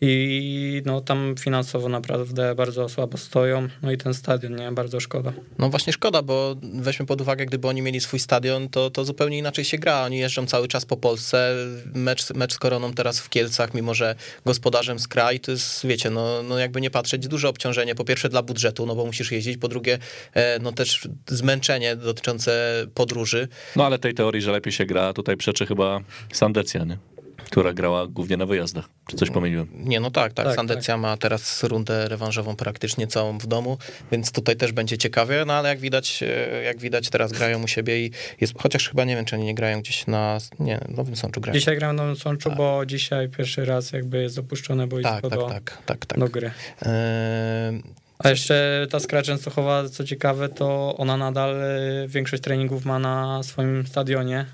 [0.05, 3.67] I no tam finansowo naprawdę bardzo słabo stoją.
[3.81, 5.33] No i ten stadion, nie, bardzo szkoda.
[5.59, 9.37] No właśnie szkoda, bo weźmy pod uwagę, gdyby oni mieli swój stadion, to, to zupełnie
[9.37, 10.03] inaczej się gra.
[10.03, 11.55] Oni jeżdżą cały czas po Polsce.
[11.93, 16.09] Mecz, mecz z Koroną teraz w Kielcach, mimo że gospodarzem z kraj, to jest, wiecie,
[16.09, 17.95] no, no jakby nie patrzeć, duże obciążenie.
[17.95, 19.57] Po pierwsze dla budżetu, no bo musisz jeździć.
[19.57, 19.99] Po drugie,
[20.33, 23.47] e, no też zmęczenie dotyczące podróży.
[23.75, 25.99] No ale tej teorii, że lepiej się gra, tutaj przeczy chyba
[26.33, 27.12] Sandecja, nie?
[27.53, 28.89] Która grała głównie na wyjazdach.
[29.07, 29.67] Czy coś pomyliłem?
[29.73, 30.45] Nie, no tak, tak.
[30.45, 33.77] Tak, Sandecja ma teraz rundę rewanżową praktycznie całą w domu,
[34.11, 37.67] więc tutaj też będzie ciekawie, no ale jak widać, e, jak widać teraz grają u
[37.67, 41.15] siebie i jest, chociaż chyba nie wiem, czy oni nie grają gdzieś na, nie, Nowym
[41.15, 41.59] Sączu grają.
[41.59, 45.39] Dzisiaj gram w Nowym Sączu, bo dzisiaj pierwszy raz jakby jest dopuszczone boisko tak, tak,
[45.39, 46.19] do, tak, tak, tak.
[46.19, 46.51] do gry.
[46.81, 47.71] E,
[48.19, 53.43] A jeszcze ta Skra Częstochowa, co ciekawe, to ona nadal e, większość treningów ma na
[53.43, 54.45] swoim stadionie,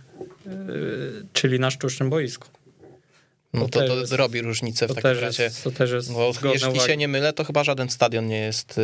[1.33, 2.58] czyli na sztucznym boisku.
[3.53, 5.43] No To to, to jest- robi różnicę w To takim razie.
[5.43, 6.79] jest, to też jest Bo jeśli uwagi.
[6.87, 8.81] się nie mylę, to chyba żaden stadion nie jest y,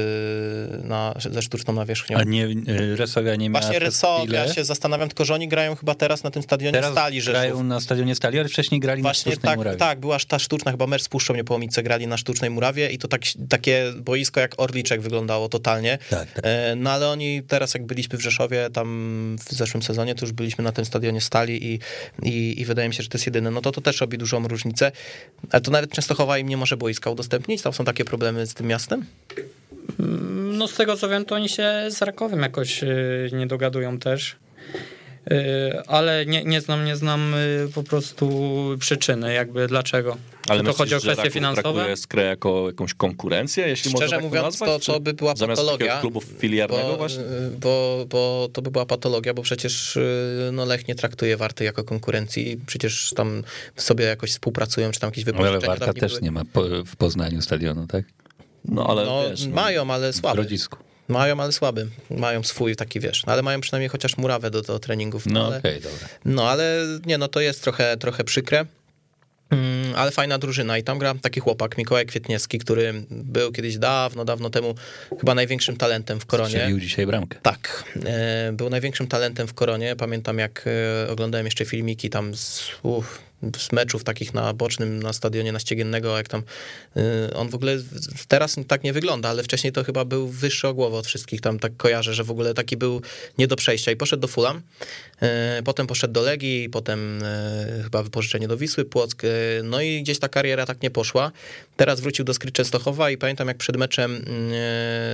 [0.83, 2.17] na, ze sztuczną nawierzchnią.
[2.17, 3.79] A nie, y, Resoga nie miała Właśnie
[4.19, 4.45] chwilę.
[4.47, 7.31] ja się zastanawiam, tylko że oni grają chyba teraz na tym stadionie Teraz Stali Rzeszów.
[7.33, 9.77] grają na stadionie Stali, ale wcześniej grali Właśnie na sztucznej tak, murawie.
[9.77, 13.07] tak, była ta sztuczna, chyba mecz z Puszczą Niepołomice grali na sztucznej murawie i to
[13.07, 15.97] tak, takie boisko jak Orliczek wyglądało totalnie.
[16.09, 16.45] Tak, tak.
[16.45, 20.31] E, No ale oni teraz jak byliśmy w Rzeszowie, tam w zeszłym sezonie, to już
[20.33, 21.79] byliśmy na tym stadionie Stali i,
[22.23, 23.51] i, i wydaje mi się, że to jest jedyne.
[23.51, 24.54] No to to też robi dużą różnicę.
[25.51, 27.61] Ale to nawet Częstochowa im nie może boiska udostępnić?
[27.61, 29.05] Tam są takie problemy z tym miastem?
[30.57, 34.35] No z tego co wiem, to oni się z Rakowem jakoś y, nie dogadują też.
[35.31, 35.35] Y,
[35.87, 38.29] Ale nie, nie znam, nie znam y, po prostu
[38.79, 40.17] przyczyny, jakby dlaczego.
[40.49, 41.73] Ale Czy to chodzi o kwestie finansowe?
[41.73, 44.85] traktuje Skrę jako jakąś konkurencję, jeśli można Szczerze tak mówiąc, nazwać?
[44.85, 45.99] to, to by była patologia.
[46.01, 47.23] klubu filiarnego bo, właśnie?
[47.59, 51.83] Bo, bo to by była patologia, bo przecież y, no, Lech nie traktuje Warty jako
[51.83, 52.57] konkurencji.
[52.67, 53.43] Przecież tam
[53.75, 55.67] sobie jakoś współpracują, czy tam jakieś Ale wypożyczenia.
[55.67, 56.21] Warta tam nie też były.
[56.21, 58.05] nie ma po, w Poznaniu stadionu, tak?
[58.65, 60.35] No ale No, wiesz, no, mają, ale W słaby.
[60.41, 60.77] Grodzisku.
[61.07, 61.87] Mają, ale słaby.
[62.09, 65.25] Mają swój taki, wiesz, no, ale mają przynajmniej chociaż murawę do, do treningów.
[65.25, 66.07] No ale, okej, dobra.
[66.25, 68.65] No, ale nie, no to jest trochę, trochę przykre.
[69.49, 74.25] Mm, Ale fajna drużyna i tam gra taki chłopak, Mikołaj Kwietniewski, który był kiedyś dawno,
[74.25, 74.75] dawno temu
[75.19, 76.49] chyba największym talentem w Koronie.
[76.49, 77.39] Strzelił dzisiaj bramkę.
[77.41, 79.95] Tak, e, był największym talentem w Koronie.
[79.95, 80.65] Pamiętam, jak
[81.05, 83.21] e, oglądałem jeszcze filmiki tam z, uff,
[83.57, 86.43] z meczów takich na bocznym, na stadionie na Ściegiennego, jak tam
[86.95, 87.77] e, on w ogóle
[88.27, 91.41] teraz tak nie wygląda, ale wcześniej to chyba był wyższy o głowę od wszystkich.
[91.41, 93.01] Tam tak kojarzę, że w ogóle taki był
[93.37, 94.61] nie do przejścia i poszedł do Fulham,
[95.21, 99.21] e, potem poszedł do Legii, potem e, chyba wypożyczenie do Wisły Płock,
[99.63, 101.31] no i gdzieś ta kariera tak nie poszła.
[101.77, 104.25] Teraz wrócił do Skry Częstochowa i pamiętam, jak przed meczem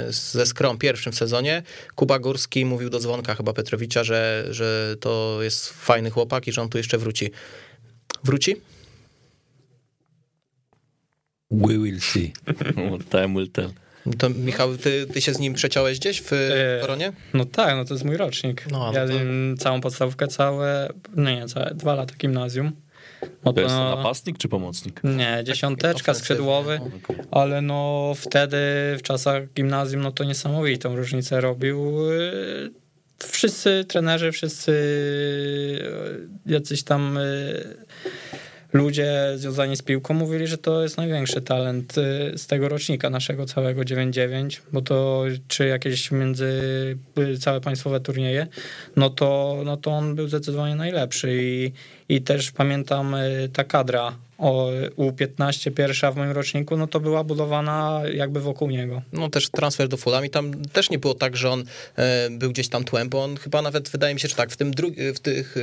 [0.09, 1.63] ze Skrom pierwszym sezonie,
[1.95, 6.61] Kuba Górski mówił do dzwonka chyba Petrowicza, że, że to jest fajny chłopak i że
[6.61, 7.31] on tu jeszcze wróci.
[8.23, 8.55] Wróci?
[11.51, 12.33] We will see.
[13.11, 13.71] Time will tell.
[14.17, 17.13] To Michał, ty, ty się z nim przeciąłeś gdzieś w E, Koronie?
[17.33, 18.65] No tak, no to jest mój rocznik.
[18.71, 19.13] No, no ja to-
[19.57, 22.71] całą podstawówkę, całe, nie, nie, całe dwa lata gimnazjum.
[23.45, 25.01] No To jest to napastnik czy pomocnik?
[25.03, 26.79] Nie, dziesiąteczka, ofensywny, skrzydłowy,
[27.31, 28.57] ale no wtedy
[28.97, 31.95] w czasach gimnazjum no to niesamowitą różnicę robił.
[33.23, 34.71] Wszyscy trenerzy, wszyscy
[36.45, 38.11] yy, jacyś tam yy,
[38.73, 43.45] ludzie związani z piłką mówili, że to jest największy talent yy, z tego rocznika naszego
[43.45, 46.61] całego 9-9, bo to czy jakieś między
[47.39, 48.47] całe państwowe turnieje,
[48.95, 51.71] no to, no to on był zdecydowanie najlepszy i,
[52.09, 53.15] i też pamiętam
[53.53, 54.15] ta kadra
[54.97, 59.01] U15 pierwsza w moim roczniku, no to była budowana jakby wokół niego.
[59.13, 61.63] No też transfer do Fulham i tam też nie było tak, że on
[61.95, 64.57] e, był gdzieś tam tłem, bo on chyba nawet wydaje mi się, że tak, w,
[64.57, 65.55] tym dru- w tych,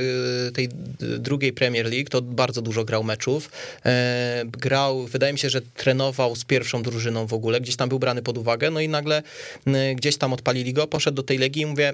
[0.47, 0.69] e, tej
[0.99, 3.51] drugiej Premier League to bardzo dużo grał meczów.
[3.85, 7.99] E, grał, wydaje mi się, że trenował z pierwszą drużyną w ogóle, gdzieś tam był
[7.99, 9.23] brany pod uwagę, no i nagle
[9.67, 11.93] e, gdzieś tam odpalili go, poszedł do tej Legii i mówię,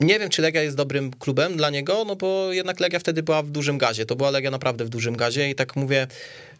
[0.00, 3.42] nie wiem, czy Legia jest dobrym klubem dla niego, no bo jednak Legia wtedy była
[3.42, 4.06] w dużym gazie.
[4.06, 6.06] To była Legia naprawdę w dużym gazie i tak mówię,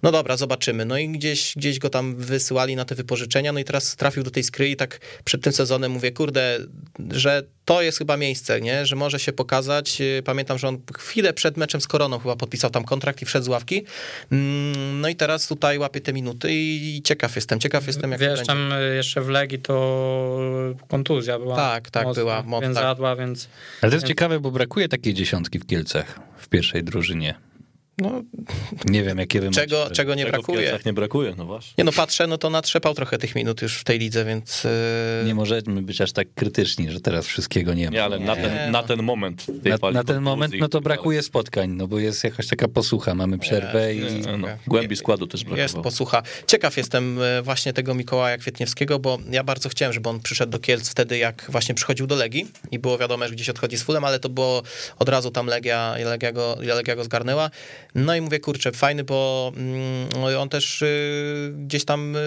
[0.02, 0.84] no dobra, zobaczymy.
[0.84, 4.30] No i gdzieś, gdzieś go tam wysyłali na te wypożyczenia, no i teraz trafił do
[4.30, 6.58] tej skry i tak przed tym sezonem mówię, kurde,
[7.10, 8.86] że to jest chyba miejsce, nie?
[8.86, 10.02] że może się pokazać.
[10.24, 13.48] Pamiętam, że on chwilę przed meczem z Koroną chyba podpisał tam kontrakt i wszedł z
[13.48, 13.84] ławki.
[14.32, 18.30] Mm, no i teraz tutaj łapie te minuty i ciekaw jestem, ciekaw jestem jak Wiesz,
[18.30, 18.46] to będzie.
[18.46, 19.74] tam jeszcze w Legii to
[20.88, 21.56] kontuzja była.
[21.56, 22.84] Tak, tak, mocna, była, mo- Więc tak.
[22.84, 23.29] zadła, więc
[23.82, 27.49] Ale to jest ciekawe, bo brakuje takiej dziesiątki w Kielcach w pierwszej drużynie.
[28.00, 28.22] No,
[28.84, 29.60] Nie wiem, jakie wy macie.
[29.60, 30.78] czego, czego nie Czego brakuje.
[30.86, 31.74] Nie brakuje, no właśnie.
[31.78, 34.64] Nie no, patrzę, no to natrzepał trochę tych minut już w tej lidze, więc...
[34.64, 34.70] yy,
[35.26, 37.90] Nie możemy być aż tak krytyczni, że teraz wszystkiego nie ma.
[37.90, 38.70] Nie, ale na Nie, ten, no.
[38.72, 39.46] na ten moment.
[39.62, 42.68] tej Na, fali na ten moment no to brakuje spotkań, no bo jest jakaś taka
[42.68, 44.16] posłucha, mamy przerwę Jest, i...
[44.16, 44.28] jest.
[44.38, 45.82] No, głębi składu też Jest brakowało.
[45.84, 46.22] posłucha.
[46.46, 50.58] Ciekaw jestem e, właśnie tego Mikołaja Kwietniewskiego, bo ja bardzo chciałem, żeby on przyszedł do
[50.58, 54.04] Kielc wtedy, jak właśnie przychodził do Legii i było wiadomo, że gdzieś odchodzi z Fulem,
[54.04, 54.62] ale to było
[54.98, 57.50] od razu tam Legia, Legia, go, Legia go zgarnęła.
[57.94, 62.18] No i mówię, kurczę, fajny, bo mm, on też y, gdzieś tam y,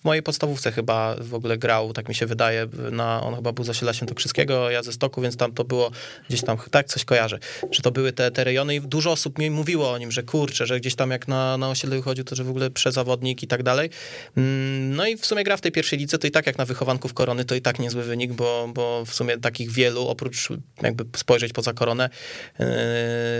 [0.00, 3.64] w mojej podstawówce chyba w ogóle grał, tak mi się wydaje, na, on chyba był
[3.64, 5.90] z Osiedla Świętokrzyskiego, ja ze Stoku, więc tam to było
[6.28, 7.38] gdzieś tam, tak coś kojarzę,
[7.70, 10.66] że to były te, te rejony i dużo osób mi mówiło o nim, że kurczę,
[10.66, 13.62] że gdzieś tam jak na, na osiedle wychodził, to że w ogóle przezawodnik i tak
[13.62, 13.90] dalej.
[14.36, 16.64] Mm, No i w sumie gra w tej pierwszej lidze, to i tak jak na
[16.64, 20.48] wychowanków Korony, to i tak niezły wynik, bo, bo w sumie takich wielu, oprócz
[20.82, 22.10] jakby spojrzeć poza Koronę,
[22.58, 22.66] yy,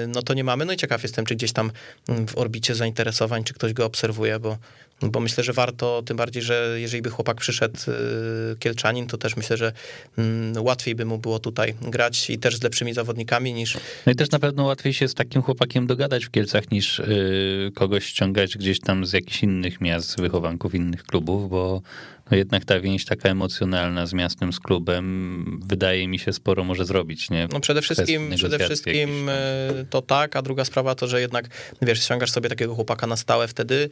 [0.09, 0.65] no to nie mamy.
[0.65, 1.68] No i ciekaw jestem, czy gdzieś tam
[2.09, 4.57] w orbicie zainteresowań, czy ktoś go obserwuje, bo
[5.03, 9.37] bo myślę, że warto, tym bardziej, że jeżeli by chłopak przyszedł yy, Kielczanin, to też
[9.37, 9.73] myślę, że
[10.19, 13.77] mm, łatwiej by mu było tutaj grać i też z lepszymi zawodnikami niż
[14.07, 17.73] No i też na pewno łatwiej się z takim chłopakiem dogadać w Kielcach niż y,
[17.75, 21.83] kogoś ściągać gdzieś tam z jakichś innych miast, wychowanków innych klubów, bo
[22.31, 26.85] no jednak ta więź taka emocjonalna z miastem, z klubem wydaje mi się sporo może
[26.85, 27.49] zrobić, nie?
[27.53, 31.49] No przede wszystkim, przede wszystkim jakichś e, to tak, a druga sprawa to, że jednak,
[31.83, 33.91] wiesz, ściągasz sobie takiego chłopaka na stałe wtedy,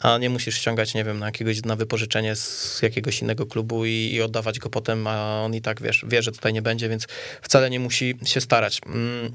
[0.00, 4.10] a nie musisz ściągać, nie wiem, na jakiegoś, na wypożyczenie z jakiegoś innego klubu i,
[4.12, 7.06] i oddawać go potem, a on i tak, wiesz, wie, że tutaj nie będzie, więc
[7.42, 8.80] wcale nie musi się starać.
[8.86, 9.32] Mm.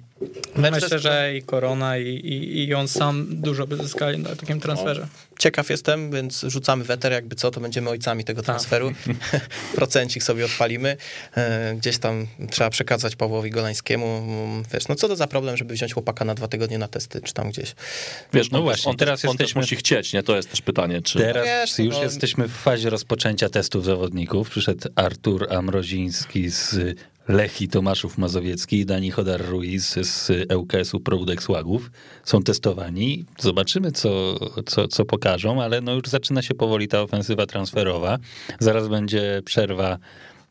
[0.56, 4.60] Mecz myślę, że i Korona i, i, i on sam dużo by zyskali na takim
[4.60, 5.08] transferze.
[5.42, 8.92] Ciekaw jestem, więc rzucamy weter, jakby co, to będziemy ojcami tego transferu.
[9.76, 10.98] Procencik sobie odpalimy.
[11.38, 14.18] E, Gdzieś tam trzeba przekazać Pawłowi Golańskiemu.
[14.18, 17.22] Mm, Wiesz, no co to za problem, żeby wziąć chłopaka na dwa tygodnie na testy,
[17.22, 17.76] czy tam gdzieś.
[18.34, 20.24] Wiesz, no, No właśnie, on, teraz on jesteśmy- musi chcieć, nie?
[20.24, 21.20] To jest też pytanie, czy...
[21.20, 24.50] Teraz Wiesz, już no- jesteśmy w fazie rozpoczęcia testów zawodników.
[24.50, 26.76] Przyszedł Artur Amroziński z
[27.32, 31.47] Lechi Tomaszów Mazowiecki i Dani Chodar Ruiz z ŁKS-u Proudex.
[32.23, 33.25] Są testowani.
[33.39, 38.17] Zobaczymy, co, co, co pokażą, ale no już zaczyna się powoli ta ofensywa transferowa.
[38.59, 39.97] Zaraz będzie przerwa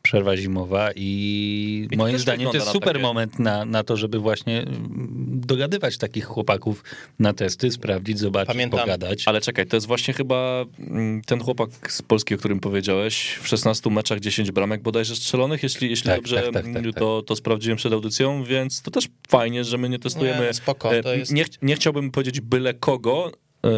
[0.01, 4.19] przerwa zimowa i, I moim zdaniem to jest super takie- moment na, na to, żeby
[4.19, 6.83] właśnie mm, dogadywać takich chłopaków
[7.19, 8.79] na testy, sprawdzić, zobaczyć, Pamiętam.
[8.79, 9.27] pogadać.
[9.27, 13.47] Ale czekaj, to jest właśnie chyba mm, ten chłopak z Polski, o którym powiedziałeś, w
[13.47, 16.99] 16 meczach 10 bramek bodajże strzelonych, jeśli, jeśli Tak, dobrze tak, tak, tak, mm, tak.
[16.99, 20.45] To, to sprawdziłem przed audycją, więc to też fajnie, że my nie testujemy.
[20.47, 23.31] Nie, spoko, to e, jest- nie, ch- nie chciałbym powiedzieć byle kogo,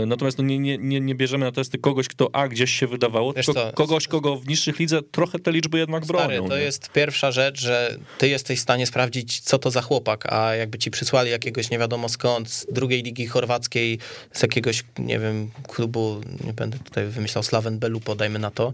[0.07, 3.45] Natomiast no nie, nie, nie, bierzemy na testy kogoś, kto a gdzieś się wydawało, Wiesz
[3.45, 6.25] tylko co, kogoś, kogo w niższych lidze trochę te liczby jednak bronią.
[6.25, 6.63] Stary, to nie?
[6.63, 10.77] jest pierwsza rzecz, że ty jesteś w stanie sprawdzić, co to za chłopak, a jakby
[10.77, 13.99] ci przysłali jakiegoś nie wiadomo skąd, z drugiej ligi chorwackiej,
[14.34, 18.73] z jakiegoś, nie wiem, klubu, nie będę tutaj wymyślał, Slaven Belupo, dajmy na to,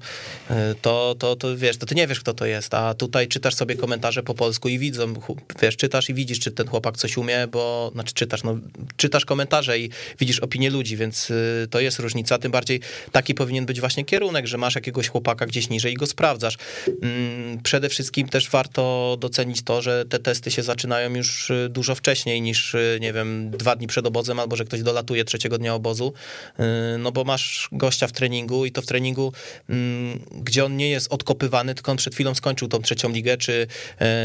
[0.51, 3.55] y, to, to, to wiesz, to ty nie wiesz, kto to jest, a tutaj czytasz
[3.55, 5.14] sobie komentarze po polsku i widzą,
[5.62, 8.57] wiesz, czytasz i widzisz, czy ten chłopak coś umie, bo, znaczy czytasz, no,
[8.97, 9.89] czytasz komentarze i
[10.20, 12.80] widzisz opinię ludzi, więc y, to jest różnica, tym bardziej
[13.12, 16.58] taki powinien być właśnie kierunek, że masz jakiegoś chłopaka gdzieś niżej i go sprawdzasz.
[17.02, 21.95] Mm, Przede wszystkim też warto docenić to, że te testy się zaczynają już y, dużo
[21.95, 25.74] wcześniej niż, y, nie wiem, dwa dni przed obozem, albo że ktoś dolatuje trzeciego dnia
[25.76, 26.14] obozu,
[27.00, 29.34] no bo masz gościa w treningu i to w treningu,
[29.70, 33.68] mm, gdzie on nie jest odkopywany, tylko on przed chwilą skończył tą trzecią ligę, czy,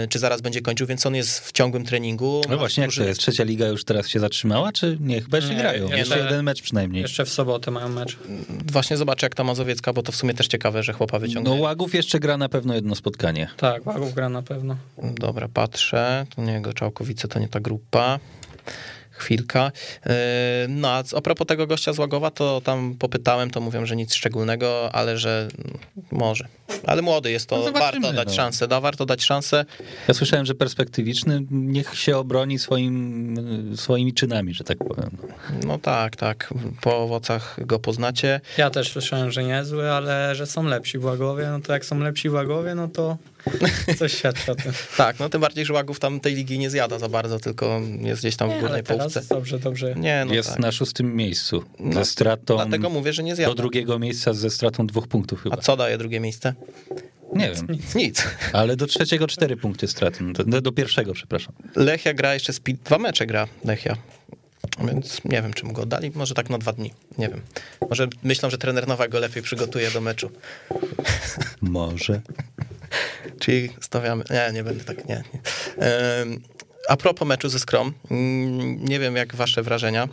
[0.09, 2.43] czy zaraz będzie kończył, więc on jest w ciągłym treningu.
[2.49, 3.20] No właśnie, jak to jest?
[3.20, 5.20] Trzecia liga już teraz się zatrzymała, czy nie?
[5.20, 5.89] Chyba jeszcze Nie, grają.
[5.89, 6.22] nie, Jeszcze nie.
[6.22, 7.03] jeden mecz przynajmniej.
[7.03, 8.19] Jeszcze w sobotę mają mecz.
[8.73, 11.53] Właśnie zobaczę, jak ta Mazowiecka, bo to w sumie też ciekawe, że chłopa No wyciągnie.
[11.61, 13.49] Łagów jeszcze gra na pewno jedno spotkanie.
[13.57, 14.77] Tak, Łagów gra na pewno.
[15.03, 16.27] Dobra, patrzę.
[16.37, 18.19] To nie, Goczałkowice to nie ta grupa.
[19.17, 19.73] Chwilka.
[20.07, 20.12] Yy,
[20.69, 24.15] No a a propos tego gościa z Łagowa, to tam popytałem, to mówią, że nic
[24.15, 25.79] szczególnego, ale że mm,
[26.12, 26.49] może.
[26.87, 28.35] Ale młody jest, to No warto dać no.
[28.35, 29.65] szansę, da, warto dać szansę.
[30.09, 35.11] Ja słyszałem, że perspektywiczny niech się obroni swoim, swoimi czynami, że tak powiem.
[35.67, 38.41] No tak, tak, po owocach go poznacie.
[38.59, 41.99] Ja też słyszałem, że niezły, ale że są lepsi w Łagowie, no to jak są
[41.99, 43.17] lepsi w Łagowie, no to
[43.99, 44.72] coś świadczy o tym.
[44.97, 48.20] Tak, no tym bardziej, że Łagów tam tej ligi nie zjada za bardzo, tylko jest
[48.22, 49.28] gdzieś tam w Nie, górnej ale teraz półce.
[49.28, 49.95] dobrze, dobrze.
[49.97, 50.59] Nie, no Jest tak.
[50.59, 53.55] na szóstym miejscu No, ze stratą Dlatego mówię, że nie do zjada.
[53.55, 55.57] drugiego miejsca ze stratą dwóch punktów chyba.
[55.57, 56.55] A co daje drugie miejsce?
[57.32, 58.24] Nie wiem, Nic.
[58.53, 60.24] ale do trzeciego cztery punkty straty.
[60.24, 61.55] No Do, do pierwszego, przepraszam.
[61.76, 63.97] Lechia gra jeszcze z pi- dwa mecze gra Lechia.
[64.88, 66.12] Więc nie wiem, czym go oddali.
[66.14, 66.92] Może tak na dwa dni.
[67.18, 67.40] Nie wiem.
[67.90, 70.30] Może myślą, że trener Nowak go lepiej przygotuje do meczu.
[71.61, 72.20] Może.
[73.38, 74.24] Czyli stawiamy.
[74.30, 75.09] Nie, nie będę tak.
[75.09, 75.24] Nie.
[75.34, 75.40] nie.
[76.88, 80.09] A propos meczu ze Skrom, mm, nie wiem jak wasze wrażenia,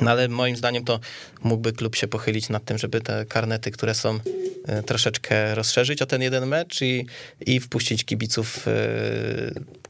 [0.00, 1.00] no ale moim zdaniem to
[1.42, 4.18] mógłby klub się pochylić nad tym, żeby te karnety, które są,
[4.66, 7.06] e, troszeczkę rozszerzyć o ten jeden mecz i,
[7.46, 8.70] i wpuścić kibiców e,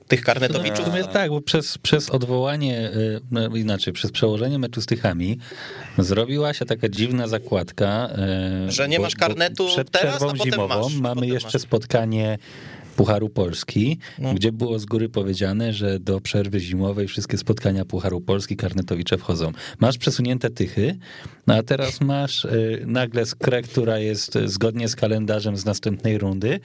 [0.09, 0.87] tych karnetowiczów.
[0.87, 5.39] Sumie tak, bo przez, przez odwołanie, y, no inaczej, przez przełożenie meczu z Tychami
[5.99, 8.09] zrobiła się taka dziwna zakładka.
[8.69, 11.63] y, Że nie masz karnetu przed teraz, przerwą zimową masz, mamy potem jeszcze masz.
[11.63, 12.39] spotkanie
[12.97, 14.35] Pucharu Polski, No.
[14.35, 19.53] gdzie było z góry powiedziane, że do przerwy zimowej wszystkie spotkania Pucharu Polski karnetowicze wchodzą.
[19.81, 20.99] Masz przesunięte Tychy,
[21.47, 26.61] no a teraz masz y, nagle skrę, która jest zgodnie z kalendarzem z następnej rundy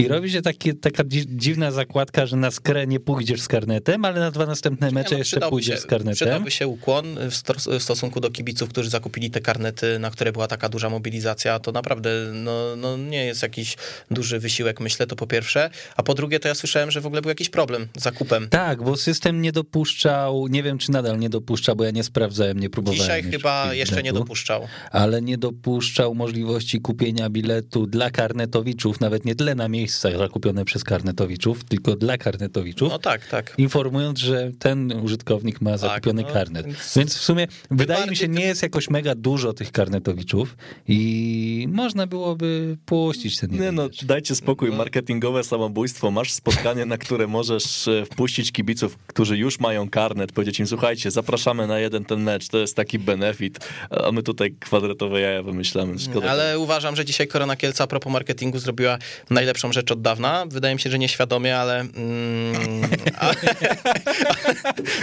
[0.00, 4.04] i robi się takie, taka dzi- dziwna zakładka, że na skrę nie pójdziesz z karnetem,
[4.04, 6.14] ale na dwa następne mecze Nie, no, jeszcze pójdziesz się, z karnetem.
[6.14, 7.42] Przydałby się ukłon w,
[7.78, 11.58] w stosunku do kibiców, którzy zakupili te karnety, na które była taka duża mobilizacja.
[11.58, 13.76] To naprawdę no, no, nie jest jakiś
[14.10, 15.70] duży wysiłek, myślę, to po pierwsze.
[15.96, 18.48] A po drugie, to ja słyszałem, że w ogóle był jakiś problem z zakupem.
[18.48, 22.60] Tak, bo system nie dopuszczał, nie wiem czy nadal nie dopuszcza, bo ja nie sprawdzałem,
[22.60, 23.00] nie próbowałem.
[23.00, 24.66] Dzisiaj chyba jeszcze nie dopuszczał.
[24.90, 30.84] Ale nie dopuszczał możliwości kupienia biletu dla karnetowiczów, nawet nie tyle na miejscach zakupione przez
[30.84, 32.88] karnetowiczów, tylko dla karnetowiczów.
[32.92, 33.54] No tak, tak.
[33.58, 36.66] Informując, że ten użytkownik ma zakupiony no, karnet.
[36.66, 40.56] więc- Więc w sumie wydaje mi się, nie jest jakoś mega dużo tych karnetowiczów
[40.88, 44.04] i można byłoby puścić ten Nie no, mecz.
[44.04, 46.10] dajcie spokój, marketingowe samobójstwo.
[46.10, 51.10] Masz spotkanie, na które możesz e, wpuścić kibiców, którzy już mają karnet, powiedzieć im, słuchajcie,
[51.10, 53.58] zapraszamy na jeden ten mecz, to jest taki benefit,
[53.90, 55.98] a my tutaj kwadratowe jaja wymyślamy.
[55.98, 56.30] Szkoda.
[56.30, 58.98] Ale uważam, że dzisiaj Korona Kielca a propos marketingu zrobiła
[59.30, 60.46] najlepszą rzecz od dawna.
[60.46, 61.80] Wydaje mi się, że nieświadomie, ale...
[61.80, 63.34] Mm, ale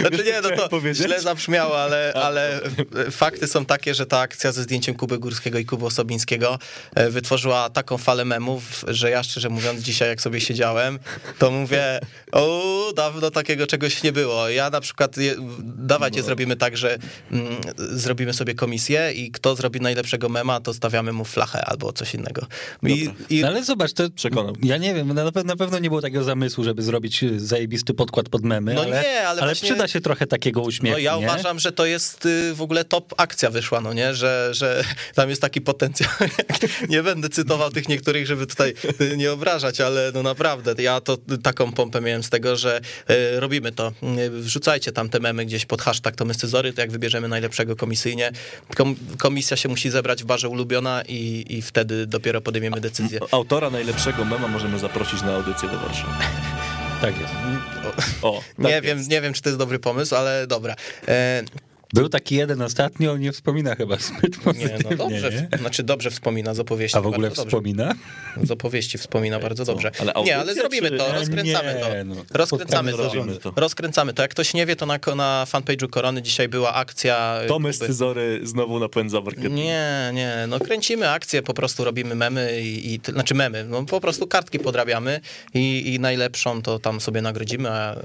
[0.00, 1.04] znaczy nie, no to powiedzieć?
[1.04, 2.60] źle zabrzmiało, ale, ale
[3.10, 6.58] fakty są takie, że ta akcja ze zdjęciem Kuby Górskiego i Kuby Osobińskiego
[6.94, 10.98] e, wytworzyła taką falę memów, że ja szczerze mówiąc dzisiaj jak sobie siedziałem,
[11.38, 12.00] to mówię,
[12.32, 14.48] o, dawno takiego czegoś nie było.
[14.48, 16.98] Ja na przykład, je, dawajcie zrobimy tak, że
[17.32, 22.14] mm, zrobimy sobie komisję i kto zrobi najlepszego mema, to stawiamy mu flachę albo coś
[22.14, 22.46] innego.
[22.82, 24.54] I, i, No ale zobacz, to Przekonał.
[24.62, 27.94] Ja nie wiem, na pewno, na pewno nie było takiego zamysłu, żeby zrobić y, zajebisty
[27.94, 31.16] podkład pod memy, No ale, nie, ale właśnie- przyda się trochę takiego uśmiechu, No ja
[31.16, 31.26] nie?
[31.26, 34.84] uważam, że to jest y, w ogóle top akcja wyszła, no nie, że, że
[35.14, 36.10] tam jest taki potencjał.
[36.88, 41.18] nie będę cytował tych niektórych, żeby tutaj y, nie obrażać, ale no naprawdę, ja to
[41.42, 42.80] taką pompę miałem z tego, że
[43.10, 43.92] y, robimy to.
[44.18, 47.76] Y, Wrzucajcie tam te memy gdzieś pod hashtag to my scyzory, to jak wybierzemy najlepszego
[47.76, 48.32] komisyjnie.
[48.76, 53.20] Kom, komisja się musi zebrać w barze ulubiona i, i wtedy dopiero podejmiemy decyzję.
[53.30, 56.12] Autora najlepszego mema możemy zaprosić na audycję do Warszawy.
[57.00, 57.32] Tak jest.
[58.22, 58.82] O, tak Nie jest.
[58.84, 60.74] wiem, nie wiem, czy to jest dobry pomysł, ale dobra.
[61.08, 61.42] E,
[61.94, 65.58] Był taki jeden ostatnio, nie wspomina chyba zbyt Nie, pozytywnie, no dobrze, nie?
[65.58, 66.98] znaczy dobrze wspomina z opowieści.
[66.98, 67.44] A w ogóle dobrze.
[67.44, 67.94] wspomina?
[68.42, 69.90] Z opowieści wspomina bardzo dobrze.
[70.00, 72.04] ale nie, ale zrobimy to, Nie, rozkręcamy nie, to.
[72.04, 72.14] no.
[72.30, 73.10] Rozkręcamy to.
[73.10, 73.52] Zrobimy to.
[73.56, 74.22] Rozkręcamy to.
[74.22, 77.40] Jak ktoś nie wie, to na, na fanpage'u Korony dzisiaj była akcja.
[77.48, 77.84] To my Kuby.
[77.84, 79.54] Scyzory znowu napędza marketing.
[79.54, 84.00] Nie, nie, no kręcimy akcję, po prostu robimy memy i, i znaczy memy, no po
[84.00, 85.20] prostu kartki podrabiamy
[85.54, 87.96] i, i najlepszą to tam sobie nagrodzimy, a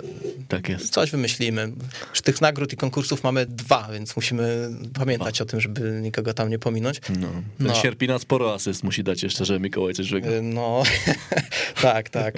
[0.47, 0.89] Tak jest.
[0.93, 1.71] coś wymyślimy.
[2.13, 6.49] Z tych nagród i konkursów mamy dwa, więc musimy pamiętać o tym, żeby nikogo tam
[6.49, 7.01] nie pominąć.
[7.19, 7.28] No.
[7.57, 7.76] Ten No.
[7.76, 10.34] Sierpina sporo asyst musi dać jeszcze, żeby Mikołaj coś wygrał.
[10.34, 10.84] Y, No,
[11.82, 12.36] tak, tak.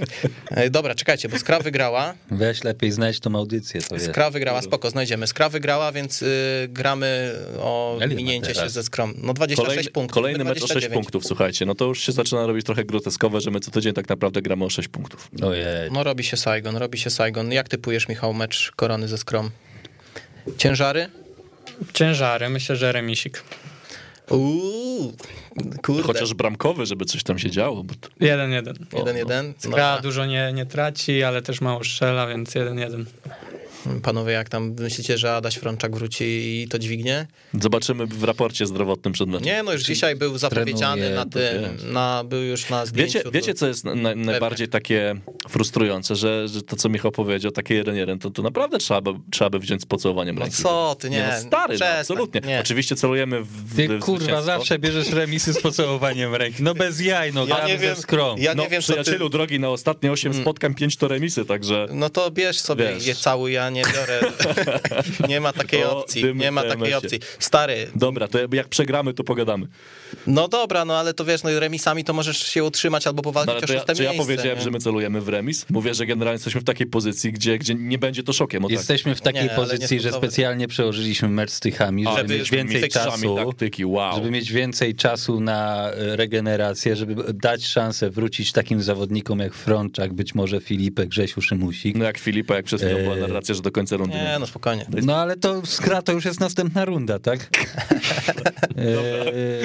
[0.52, 2.14] E, Dobra, czekajcie, bo Skra wygrała.
[2.32, 4.08] Weź lepiej znajdź tą audycję, to jest.
[4.08, 5.28] Skra wygrała, spoko, znajdziemy.
[5.28, 9.14] Skra wygrała, więc y, gramy o Ile minięcie się ze Skrom.
[9.18, 10.14] No 26 Kolejny, punktów.
[10.14, 10.94] kolejny mecz o 6 29.
[11.04, 11.66] punktów, słuchajcie.
[11.66, 14.66] No to już się zaczyna robić trochę groteskowe, że my co tydzień tak naprawdę gramy
[14.66, 15.30] o 6 punktów.
[15.44, 15.92] Ojej.
[15.92, 17.52] No robi się Saigon, robi się Saigon.
[17.52, 19.50] Jak typujesz, Michał, mecz Korony ze Skrom?
[20.58, 21.10] Ciężary?
[21.94, 23.44] Ciężary, myślę, że remisik.
[24.30, 25.14] Uuu,
[25.84, 26.04] kurde.
[26.04, 27.84] Chociaż bramkowy, żeby coś tam się działo.
[27.84, 28.10] Bo to...
[28.10, 28.74] 1-1.
[28.98, 29.48] Jeden, jeden.
[29.48, 33.06] No, Skra dużo nie, nie traci, ale też mało strzela, więc 1-1.
[34.04, 37.28] Panowie, jak tam myślicie, że Adaś Frączak wróci i to dźwignie?
[37.62, 39.46] Zobaczymy w raporcie zdrowotnym przed meczem.
[39.46, 43.18] Nie, no już dzisiaj był zapowiedziany trenuje, na tym, na, był już na zdjęciu.
[43.18, 45.16] Wiecie, wiecie, co jest na, najbardziej takie
[45.50, 49.12] frustrujące, że, że to, co Michał powiedział, takie jeden jeden, to, to naprawdę trzeba by,
[49.32, 50.56] trzeba by wziąć z pocałowaniem No ręki.
[50.64, 51.30] co ty, nie.
[51.34, 52.42] no stary, no, przestań, absolutnie.
[52.46, 52.60] nie.
[52.60, 56.64] Oczywiście celujemy w, w Ty w kurwa, zawsze bierzesz remisy z pocałowaniem ręki.
[56.64, 58.40] No bez jaj, no Ja nie wiem, skrom.
[58.40, 59.02] ja nie no, wiem, co ty...
[59.02, 61.88] przyjacielu drogi, na ostatnie 8 spotkań, 5 to remisy, także...
[61.92, 63.06] No to bierz sobie Wiesz.
[63.08, 64.20] je całuj, ja nie biorę.
[65.30, 66.24] nie ma takiej O, opcji.
[66.36, 67.20] Nie ma takiej opcji.
[67.40, 69.68] Stary, Dobra, to jak przegramy, to pogadamy.
[70.28, 73.54] no dobra, no ale to wiesz, no remisami to możesz się utrzymać albo No, powalczyć
[73.56, 74.64] ale o to ja, szóste czy ja powiedziałem, nie?
[74.64, 75.66] że my celujemy w remis?
[75.70, 78.66] Mówię, że generalnie jesteśmy w takiej pozycji, gdzie, gdzie nie będzie to szokiem.
[78.66, 78.78] O tak.
[78.78, 82.90] Jesteśmy w takiej Nie, pozycji, że specjalnie przełożyliśmy mecz z Tychami, żeby, Żeby mieć więcej
[82.90, 83.36] czasu.
[83.36, 84.16] taktyki, wow.
[84.16, 90.14] Żeby mieć więcej czasu na e, regenerację, żeby dać szansę wrócić takim zawodnikom jak Frączak,
[90.14, 91.96] być może Filipek, Grzesiu Szymusik.
[91.96, 93.22] No jak Filipa, jak przez chwilę była Eee.
[93.22, 94.16] narracja, że do końca rundy.
[94.16, 94.86] Nie, no spokojnie.
[95.04, 97.40] No ale to skra to już jest następna runda, tak?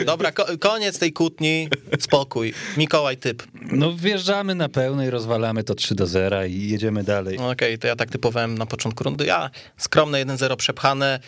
[0.01, 1.69] E, Dobra, ko- koniec tej kłótni,
[2.01, 2.55] spokój.
[2.77, 3.43] Mikołaj, typ.
[3.73, 7.39] no wjeżdżamy na pełnej, rozwalamy to 3 do 0 i jedziemy dalej.
[7.39, 9.27] No Okej, to ja tak typowałem na początku rundy.
[9.27, 11.21] Ja skromne 1-0 przepchane,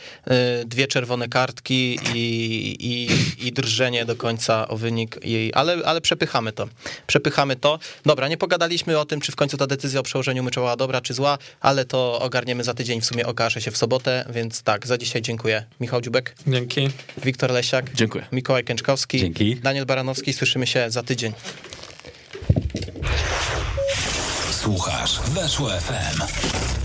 [0.63, 3.09] y, dwie czerwone kartki i, i,
[3.49, 6.69] i drżenie do końca o wynik jej, ale, ale przepychamy to.
[7.07, 7.79] Przepychamy to.
[8.07, 11.01] Dobra, nie pogadaliśmy o tym, czy w końcu ta decyzja o przełożeniu meczu była dobra,
[11.01, 14.87] czy zła, ale to ogarniemy za tydzień, w sumie okaże się w sobotę, więc tak,
[14.87, 15.65] za dzisiaj dziękuję.
[15.81, 16.91] Michał Dziubek, Dzięki.
[17.25, 18.27] Wiktor Lesiak, Dziękuję.
[18.33, 19.57] Mikołaj Kęczkowski, Dzięki.
[19.57, 21.33] Daniel Baranowski, słyszymy się za tydzień.
[24.51, 26.82] Słuchasz Weszło FM.